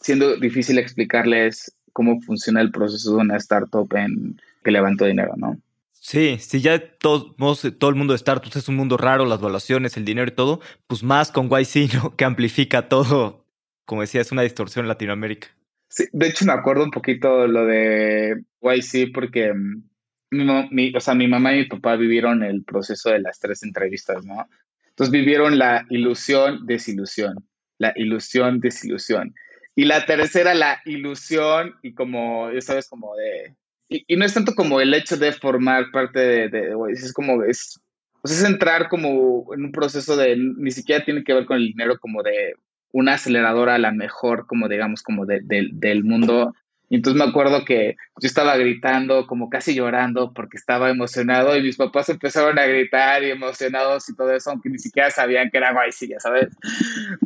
[0.00, 5.58] siendo difícil explicarles cómo funciona el proceso de una startup en que levantó dinero, ¿no?
[6.02, 7.36] Sí, si ya todo,
[7.78, 10.60] todo el mundo de startups es un mundo raro, las valuaciones, el dinero y todo,
[10.86, 12.16] pues más con YC, ¿no?
[12.16, 13.44] Que amplifica todo.
[13.84, 15.48] Como decía, es una distorsión en Latinoamérica.
[15.88, 21.14] Sí, de hecho me acuerdo un poquito lo de YC porque mm, mi, o sea,
[21.14, 24.48] mi mamá y mi papá vivieron el proceso de las tres entrevistas, ¿no?
[24.88, 27.34] Entonces vivieron la ilusión, desilusión,
[27.78, 29.34] la ilusión, desilusión.
[29.74, 33.54] Y la tercera, la ilusión y como, ya sabes, como de...
[33.90, 37.80] Y, no es tanto como el hecho de formar parte de, de, es como, es,
[38.22, 41.66] pues es entrar como en un proceso de, ni siquiera tiene que ver con el
[41.66, 42.54] dinero, como de
[42.92, 46.54] una aceleradora a la mejor, como digamos, como de, del mundo.
[46.88, 51.62] Y entonces me acuerdo que yo estaba gritando, como casi llorando, porque estaba emocionado y
[51.62, 55.58] mis papás empezaron a gritar y emocionados y todo eso, aunque ni siquiera sabían que
[55.58, 56.48] era YC, ya sabes.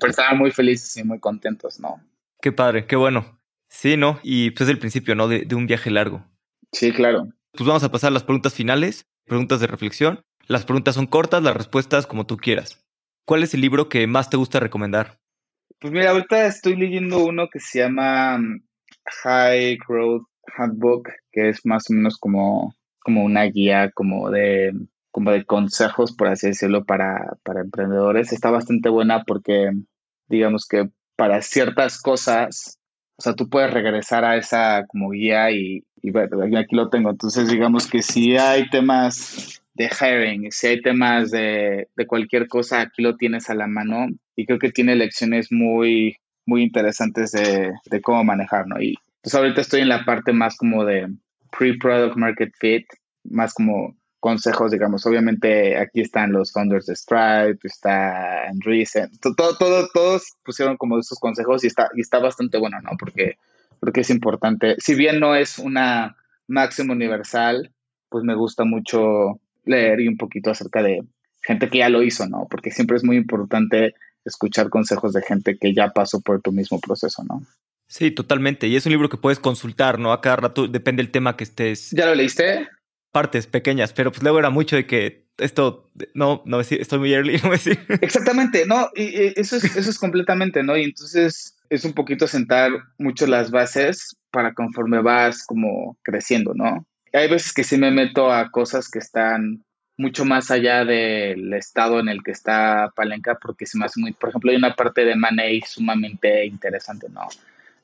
[0.00, 2.00] Pero estaban muy felices y muy contentos, ¿no?
[2.40, 3.38] Qué padre, qué bueno.
[3.68, 4.18] Sí, ¿no?
[4.22, 5.28] Y pues es el principio, ¿no?
[5.28, 6.24] De un viaje largo.
[6.74, 7.28] Sí, claro.
[7.52, 10.22] Pues vamos a pasar a las preguntas finales, preguntas de reflexión.
[10.46, 12.84] Las preguntas son cortas, las respuestas como tú quieras.
[13.24, 15.18] ¿Cuál es el libro que más te gusta recomendar?
[15.80, 18.60] Pues mira, ahorita estoy leyendo uno que se llama mm,
[19.22, 24.72] High Growth Handbook, que es más o menos como, como una guía como de,
[25.10, 28.32] como de consejos, por así decirlo, para, para emprendedores.
[28.32, 29.70] Está bastante buena porque,
[30.28, 32.78] digamos que para ciertas cosas,
[33.16, 37.10] o sea, tú puedes regresar a esa como guía y, y aquí lo tengo.
[37.10, 42.80] Entonces, digamos que si hay temas de hiring, si hay temas de, de cualquier cosa,
[42.80, 44.06] aquí lo tienes a la mano
[44.36, 48.80] y creo que tiene lecciones muy, muy interesantes de, de cómo manejar, ¿no?
[48.80, 51.08] Y pues ahorita estoy en la parte más como de
[51.56, 52.86] pre-product market fit,
[53.24, 59.86] más como consejos, digamos, obviamente aquí están los founders de Stripe, está Andreessen, todo, todo,
[59.92, 62.92] todos pusieron como esos consejos y está, y está bastante bueno, ¿no?
[62.98, 63.36] Porque
[63.80, 64.76] porque es importante.
[64.78, 66.16] Si bien no es una
[66.48, 67.70] máxima universal,
[68.08, 71.02] pues me gusta mucho leer y un poquito acerca de
[71.42, 72.46] gente que ya lo hizo, ¿no?
[72.50, 73.94] Porque siempre es muy importante
[74.24, 77.42] escuchar consejos de gente que ya pasó por tu mismo proceso, ¿no?
[77.86, 78.68] Sí, totalmente.
[78.68, 80.14] Y es un libro que puedes consultar, ¿no?
[80.14, 81.90] A cada rato, depende del tema que estés.
[81.90, 82.66] ¿Ya lo leíste?
[83.14, 87.38] Partes pequeñas, pero pues luego era mucho de que esto, no, no estoy muy early,
[87.44, 87.78] no decir.
[88.00, 90.76] Exactamente, no, y, eso, es, eso es completamente, ¿no?
[90.76, 96.84] Y entonces es un poquito sentar mucho las bases para conforme vas como creciendo, ¿no?
[97.12, 99.62] Hay veces que sí me meto a cosas que están
[99.96, 104.12] mucho más allá del estado en el que está Palenca, porque se me hace muy,
[104.12, 107.28] por ejemplo, hay una parte de Money sumamente interesante, ¿no?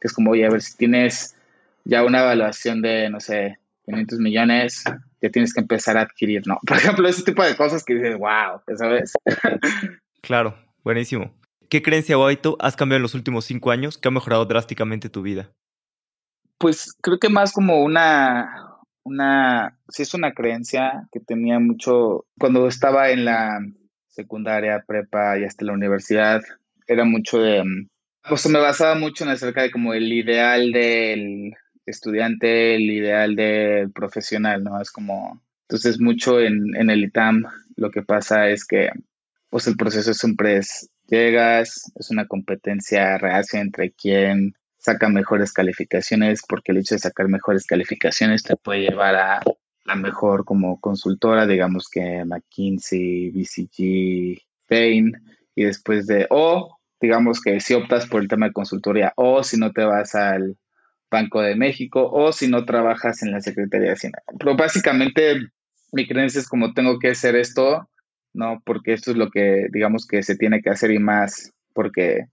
[0.01, 1.37] Que es como, oye, a ver si tienes
[1.85, 3.60] ya una evaluación de, no sé,
[3.91, 4.84] 500 millones,
[5.20, 6.59] ya tienes que empezar a adquirir, ¿no?
[6.66, 9.12] Por ejemplo, ese tipo de cosas que dices, wow, ¿sabes?
[10.22, 11.34] claro, buenísimo.
[11.68, 15.09] ¿Qué creencia o hábito has cambiado en los últimos cinco años que ha mejorado drásticamente
[15.09, 15.53] tu vida?
[16.59, 22.66] Pues creo que más como una, una, sí es una creencia que tenía mucho cuando
[22.66, 23.61] estaba en la
[24.09, 26.43] secundaria, prepa y hasta la universidad,
[26.86, 27.62] era mucho de,
[28.28, 31.55] pues me basaba mucho en acerca de como el ideal del
[31.91, 34.80] estudiante, el ideal del profesional, ¿no?
[34.80, 37.45] Es como, entonces mucho en, en el ITAM
[37.76, 38.91] lo que pasa es que,
[39.49, 46.43] pues el proceso siempre es, llegas, es una competencia reacia entre quien saca mejores calificaciones,
[46.49, 49.41] porque el hecho de sacar mejores calificaciones te puede llevar a
[49.84, 55.12] la mejor como consultora, digamos que McKinsey, BCG, Bain,
[55.55, 59.57] y después de, o digamos que si optas por el tema de consultoría, o si
[59.57, 60.57] no te vas al
[61.11, 64.23] Banco de México, o si no trabajas en la Secretaría de Hacienda.
[64.39, 65.41] Pero básicamente
[65.93, 67.89] mi creencia es como tengo que hacer esto,
[68.33, 68.63] ¿no?
[68.65, 72.27] Porque esto es lo que digamos que se tiene que hacer y más, porque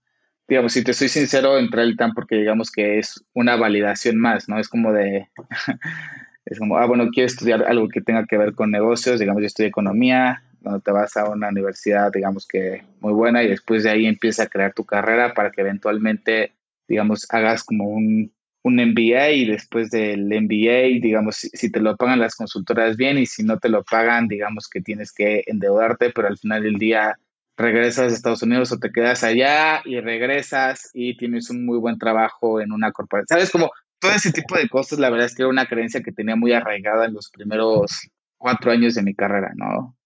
[0.48, 4.48] digamos, si te soy sincero, entré al TAM porque digamos que es una validación más,
[4.48, 4.58] ¿no?
[4.58, 5.28] Es como de,
[6.46, 9.46] es como, ah, bueno, quiero estudiar algo que tenga que ver con negocios, digamos, yo
[9.46, 13.90] estudio economía, cuando te vas a una universidad, digamos que muy buena, y después de
[13.90, 16.54] ahí empieza a crear tu carrera para que eventualmente,
[16.88, 18.32] digamos, hagas como un,
[18.68, 23.26] un MBA y después del MBA, digamos, si, te lo pagan las consultoras bien y
[23.26, 27.18] si no te lo pagan, digamos que tienes que endeudarte, pero al final del día
[27.56, 31.98] regresas a Estados Unidos o te quedas allá y regresas y tienes un muy buen
[31.98, 33.26] trabajo en una corporación.
[33.28, 33.50] ¿Sabes?
[33.50, 36.36] Como todo ese tipo de cosas, la verdad es que era una creencia que tenía
[36.36, 39.96] muy arraigada en los primeros cuatro años de mi carrera, ¿no?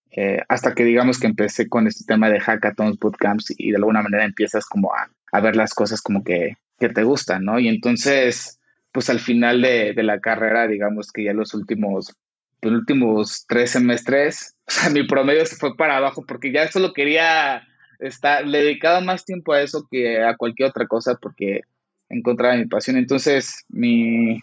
[0.48, 4.24] Hasta que digamos que empecé con este tema de hackathons, bootcamps y de alguna manera
[4.24, 6.56] empiezas como a ver las cosas como que,
[6.88, 7.58] que, te gustan, ¿no?
[7.58, 8.60] Y entonces,
[8.92, 12.16] pues al final de, de la carrera, digamos que ya los últimos
[12.62, 16.92] los últimos tres semestres, o sea, mi promedio se fue para abajo porque ya solo
[16.92, 17.62] quería
[17.98, 21.62] estar, le dedicaba más tiempo a eso que a cualquier otra cosa porque
[22.08, 22.96] encontraba mi pasión.
[22.96, 24.42] Entonces, mi,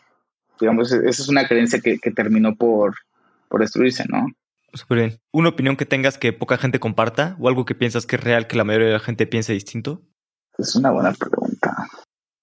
[0.60, 2.96] digamos, esa es una creencia que, que terminó por,
[3.48, 4.28] por destruirse, ¿no?
[4.74, 5.20] Súper bien.
[5.32, 8.48] ¿Una opinión que tengas que poca gente comparta o algo que piensas que es real
[8.48, 10.04] que la mayoría de la gente piense distinto?
[10.58, 11.49] Es una buena pregunta.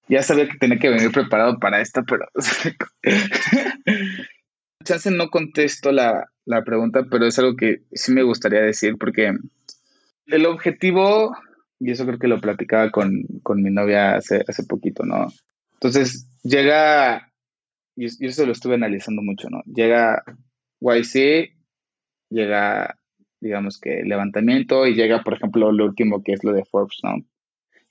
[0.09, 2.27] Ya sabía que tenía que venir preparado para esta, pero
[4.85, 9.33] chance no contesto la, la, pregunta, pero es algo que sí me gustaría decir porque
[10.27, 11.37] el objetivo,
[11.81, 15.27] y eso creo que lo platicaba con, con mi novia hace, hace poquito, ¿no?
[15.75, 17.33] Entonces llega,
[17.97, 19.63] y, y eso lo estuve analizando mucho, ¿no?
[19.67, 20.23] Llega
[20.81, 21.53] YC,
[22.31, 22.99] llega,
[23.41, 27.17] digamos que levantamiento y llega, por ejemplo, lo último que es lo de Forbes, ¿no?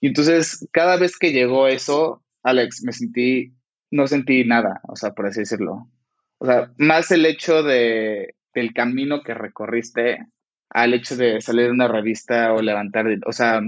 [0.02, 3.54] Y entonces, cada vez que llegó eso, Alex, me sentí,
[3.92, 5.90] no sentí nada, o sea, por así decirlo.
[6.38, 10.26] O sea, más el hecho de, del camino que recorriste
[10.70, 13.62] al hecho de salir de una revista o levantar, o sea,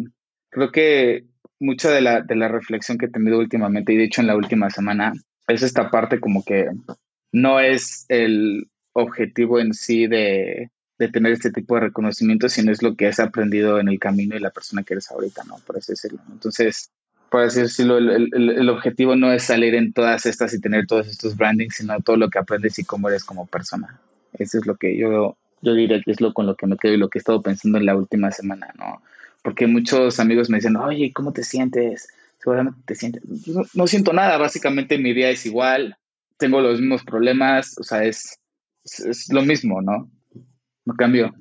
[0.50, 1.26] creo que
[1.60, 4.36] mucha de la, de la reflexión que he tenido últimamente, y de hecho en la
[4.36, 5.14] última semana,
[5.48, 6.68] es esta parte como que
[7.32, 10.70] no es el objetivo en sí de,
[11.00, 14.36] de tener este tipo de reconocimiento, sino es lo que has aprendido en el camino
[14.36, 15.58] y la persona que eres ahorita, ¿no?
[15.66, 16.20] Por así decirlo.
[16.32, 16.90] Entonces,
[17.30, 20.88] por así decirlo, el, el, el, objetivo no es salir en todas estas y tener
[20.88, 24.00] todos estos brandings, sino todo lo que aprendes y cómo eres como persona.
[24.34, 26.94] Eso es lo que yo, yo diría que es lo con lo que me quedo
[26.94, 29.02] y lo que he estado pensando en la última semana, ¿no?
[29.44, 32.08] Porque muchos amigos me dicen, oye, ¿cómo te sientes?
[32.40, 33.24] Seguramente te sientes.
[33.48, 35.98] No, no siento nada, básicamente mi día es igual,
[36.38, 38.40] tengo los mismos problemas, o sea, es,
[38.84, 40.10] es lo mismo, ¿no?
[40.88, 41.36] No cambio.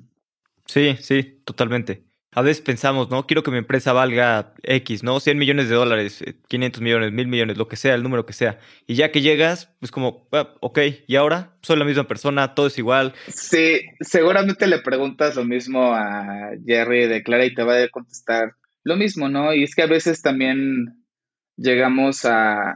[0.65, 3.25] Sí, sí, totalmente a veces pensamos, ¿no?
[3.25, 5.19] Quiero que mi empresa valga X, ¿no?
[5.19, 8.59] 100 millones de dólares, 500 millones, 1000 millones, lo que sea, el número que sea.
[8.85, 11.57] Y ya que llegas, pues como, ah, ok, ¿y ahora?
[11.63, 13.15] Soy la misma persona, todo es igual.
[13.27, 18.51] Sí, seguramente le preguntas lo mismo a Jerry de Clara y te va a contestar
[18.83, 19.51] lo mismo, ¿no?
[19.55, 21.03] Y es que a veces también
[21.55, 22.75] llegamos a,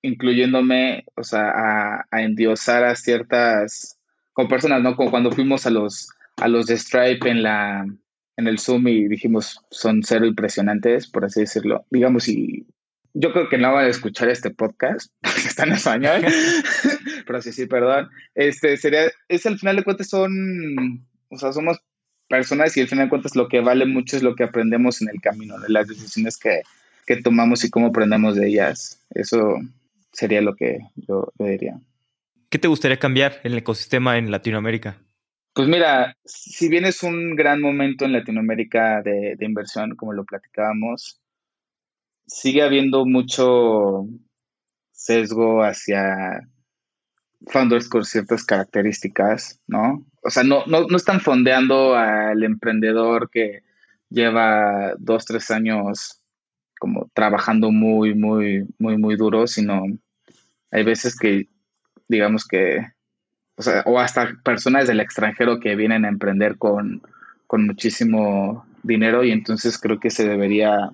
[0.00, 3.98] incluyéndome, o sea, a, a endiosar a ciertas,
[4.32, 4.96] como personas, ¿no?
[4.96, 7.86] Como cuando fuimos a los, a los de Stripe en la
[8.36, 11.84] en el Zoom y dijimos, son cero impresionantes, por así decirlo.
[11.90, 12.66] Digamos, y
[13.14, 16.22] yo creo que no van a escuchar este podcast, porque está en español,
[17.26, 18.08] pero sí, sí, perdón.
[18.34, 21.80] Este sería, es al final de cuentas son, o sea, somos
[22.28, 25.10] personas y al final de cuentas lo que vale mucho es lo que aprendemos en
[25.10, 26.62] el camino, de las decisiones que,
[27.06, 28.98] que tomamos y cómo aprendemos de ellas.
[29.10, 29.60] Eso
[30.12, 31.78] sería lo que yo, yo diría.
[32.52, 34.98] ¿Qué te gustaría cambiar en el ecosistema en Latinoamérica?
[35.54, 41.18] Pues mira, si bien es un gran momento en Latinoamérica de, inversión, como lo platicábamos,
[42.26, 44.06] sigue habiendo mucho
[44.90, 46.46] sesgo hacia
[47.46, 50.06] founders con ciertas características, ¿no?
[50.22, 53.62] O sea, no, no, no están fondeando al emprendedor que
[54.10, 56.20] lleva dos, tres años
[56.78, 59.84] como trabajando muy, muy, muy, muy duro, sino
[60.70, 61.48] hay veces que,
[62.12, 62.86] digamos que,
[63.56, 67.02] o sea, o hasta personas del extranjero que vienen a emprender con,
[67.46, 70.90] con muchísimo dinero y entonces creo que se debería,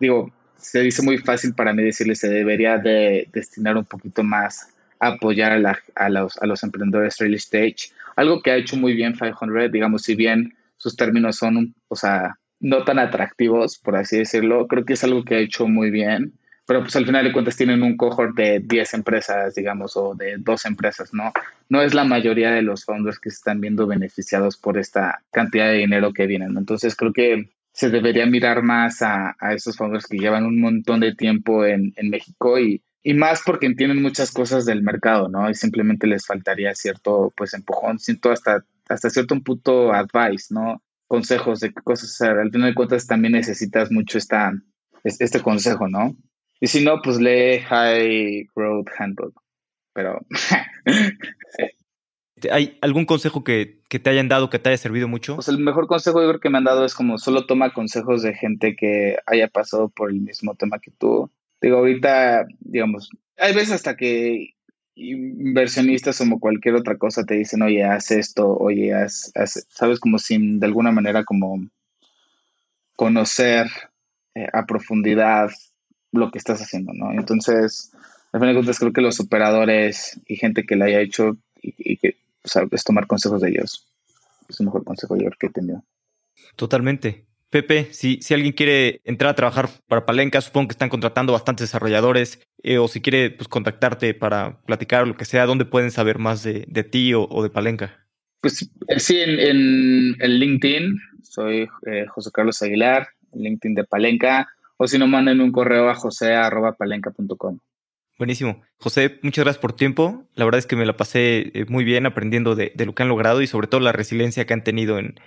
[0.00, 4.74] digo, se dice muy fácil para mí decirle, se debería de destinar un poquito más
[5.00, 7.90] a apoyar a, a, los, a los emprendedores early stage.
[8.16, 12.38] Algo que ha hecho muy bien 500, digamos, si bien sus términos son, o sea,
[12.60, 16.32] no tan atractivos, por así decirlo, creo que es algo que ha hecho muy bien.
[16.68, 20.36] Pero pues al final de cuentas tienen un cohort de 10 empresas, digamos, o de
[20.36, 21.32] dos empresas, ¿no?
[21.70, 25.68] No es la mayoría de los founders que se están viendo beneficiados por esta cantidad
[25.68, 26.58] de dinero que vienen.
[26.58, 31.00] Entonces creo que se debería mirar más a, a esos founders que llevan un montón
[31.00, 35.48] de tiempo en, en México y, y más porque entienden muchas cosas del mercado, ¿no?
[35.48, 40.82] Y simplemente les faltaría cierto, pues, empujón, siento hasta, hasta cierto punto advice, ¿no?
[41.06, 42.36] Consejos de qué cosas hacer.
[42.38, 44.52] Al final de cuentas también necesitas mucho esta,
[45.02, 46.14] este consejo, ¿no?
[46.60, 49.42] Y si no, pues lee High Growth Handbook.
[49.92, 50.56] Pero, sí.
[52.52, 55.34] ¿Hay algún consejo que, que, te hayan dado que te haya servido mucho?
[55.34, 58.22] Pues el mejor consejo yo creo que me han dado es como solo toma consejos
[58.22, 61.30] de gente que haya pasado por el mismo tema que tú.
[61.60, 64.54] Digo, ahorita, digamos, hay veces hasta que
[64.94, 70.18] inversionistas como cualquier otra cosa te dicen, oye, haz esto, oye, haz, haz sabes, como
[70.18, 71.66] sin de alguna manera como
[72.96, 73.68] conocer
[74.34, 75.50] eh, a profundidad
[76.18, 77.12] lo que estás haciendo, ¿no?
[77.12, 77.92] Entonces,
[78.32, 81.74] al final de cuentas, creo que los operadores y gente que lo haya hecho y,
[81.78, 83.86] y que, o sea, es tomar consejos de ellos.
[84.48, 85.82] Es el mejor consejo yo que he tenido.
[86.56, 87.26] Totalmente.
[87.50, 91.68] Pepe, si, si alguien quiere entrar a trabajar para Palenca, supongo que están contratando bastantes
[91.68, 95.90] desarrolladores, eh, o si quiere pues, contactarte para platicar o lo que sea, ¿dónde pueden
[95.90, 98.06] saber más de, de ti o, o, de Palenca?
[98.42, 104.48] Pues sí, en, en, en LinkedIn, soy eh, José Carlos Aguilar, LinkedIn de Palenca,
[104.78, 107.58] o si no, manden un correo a jose.palenca.com.
[108.18, 108.62] Buenísimo.
[108.78, 110.24] José, muchas gracias por tu tiempo.
[110.34, 113.02] La verdad es que me la pasé eh, muy bien aprendiendo de, de lo que
[113.02, 115.20] han logrado y sobre todo la resiliencia que han tenido en,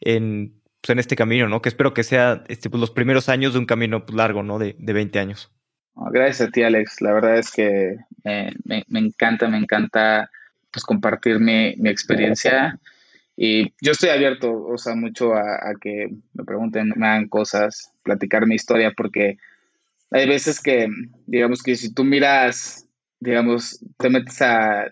[0.00, 1.60] en pues, en este camino, ¿no?
[1.60, 4.58] Que espero que sea este, pues, los primeros años de un camino pues, largo, ¿no?
[4.58, 5.52] De, de 20 años.
[5.94, 7.02] Gracias a ti, Alex.
[7.02, 10.30] La verdad es que me, me, me encanta, me encanta
[10.70, 12.78] pues, compartir mi, mi, experiencia.
[13.36, 17.89] Y yo estoy abierto, o sea, mucho a, a, que me pregunten, me hagan cosas,
[18.02, 19.38] platicar mi historia, porque
[20.10, 20.88] hay veces que,
[21.26, 22.86] digamos que si tú miras,
[23.20, 24.90] digamos, te metes a,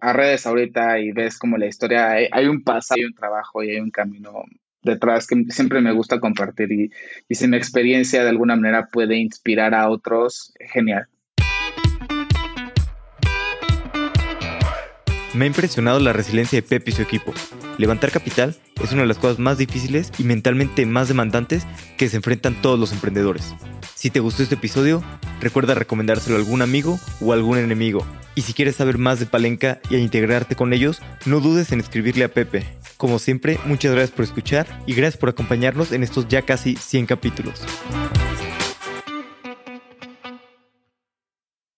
[0.00, 3.62] a redes ahorita y ves como la historia, hay, hay, un paso, hay un trabajo
[3.62, 4.44] y hay un camino
[4.82, 6.90] detrás que siempre me gusta compartir y,
[7.28, 11.08] y si mi experiencia de alguna manera puede inspirar a otros, genial.
[15.38, 17.32] Me ha impresionado la resiliencia de Pepe y su equipo.
[17.76, 21.64] Levantar capital es una de las cosas más difíciles y mentalmente más demandantes
[21.96, 23.54] que se enfrentan todos los emprendedores.
[23.94, 25.00] Si te gustó este episodio,
[25.40, 28.04] recuerda recomendárselo a algún amigo o algún enemigo.
[28.34, 31.78] Y si quieres saber más de Palenca y a integrarte con ellos, no dudes en
[31.78, 32.66] escribirle a Pepe.
[32.96, 37.06] Como siempre, muchas gracias por escuchar y gracias por acompañarnos en estos ya casi 100
[37.06, 37.62] capítulos.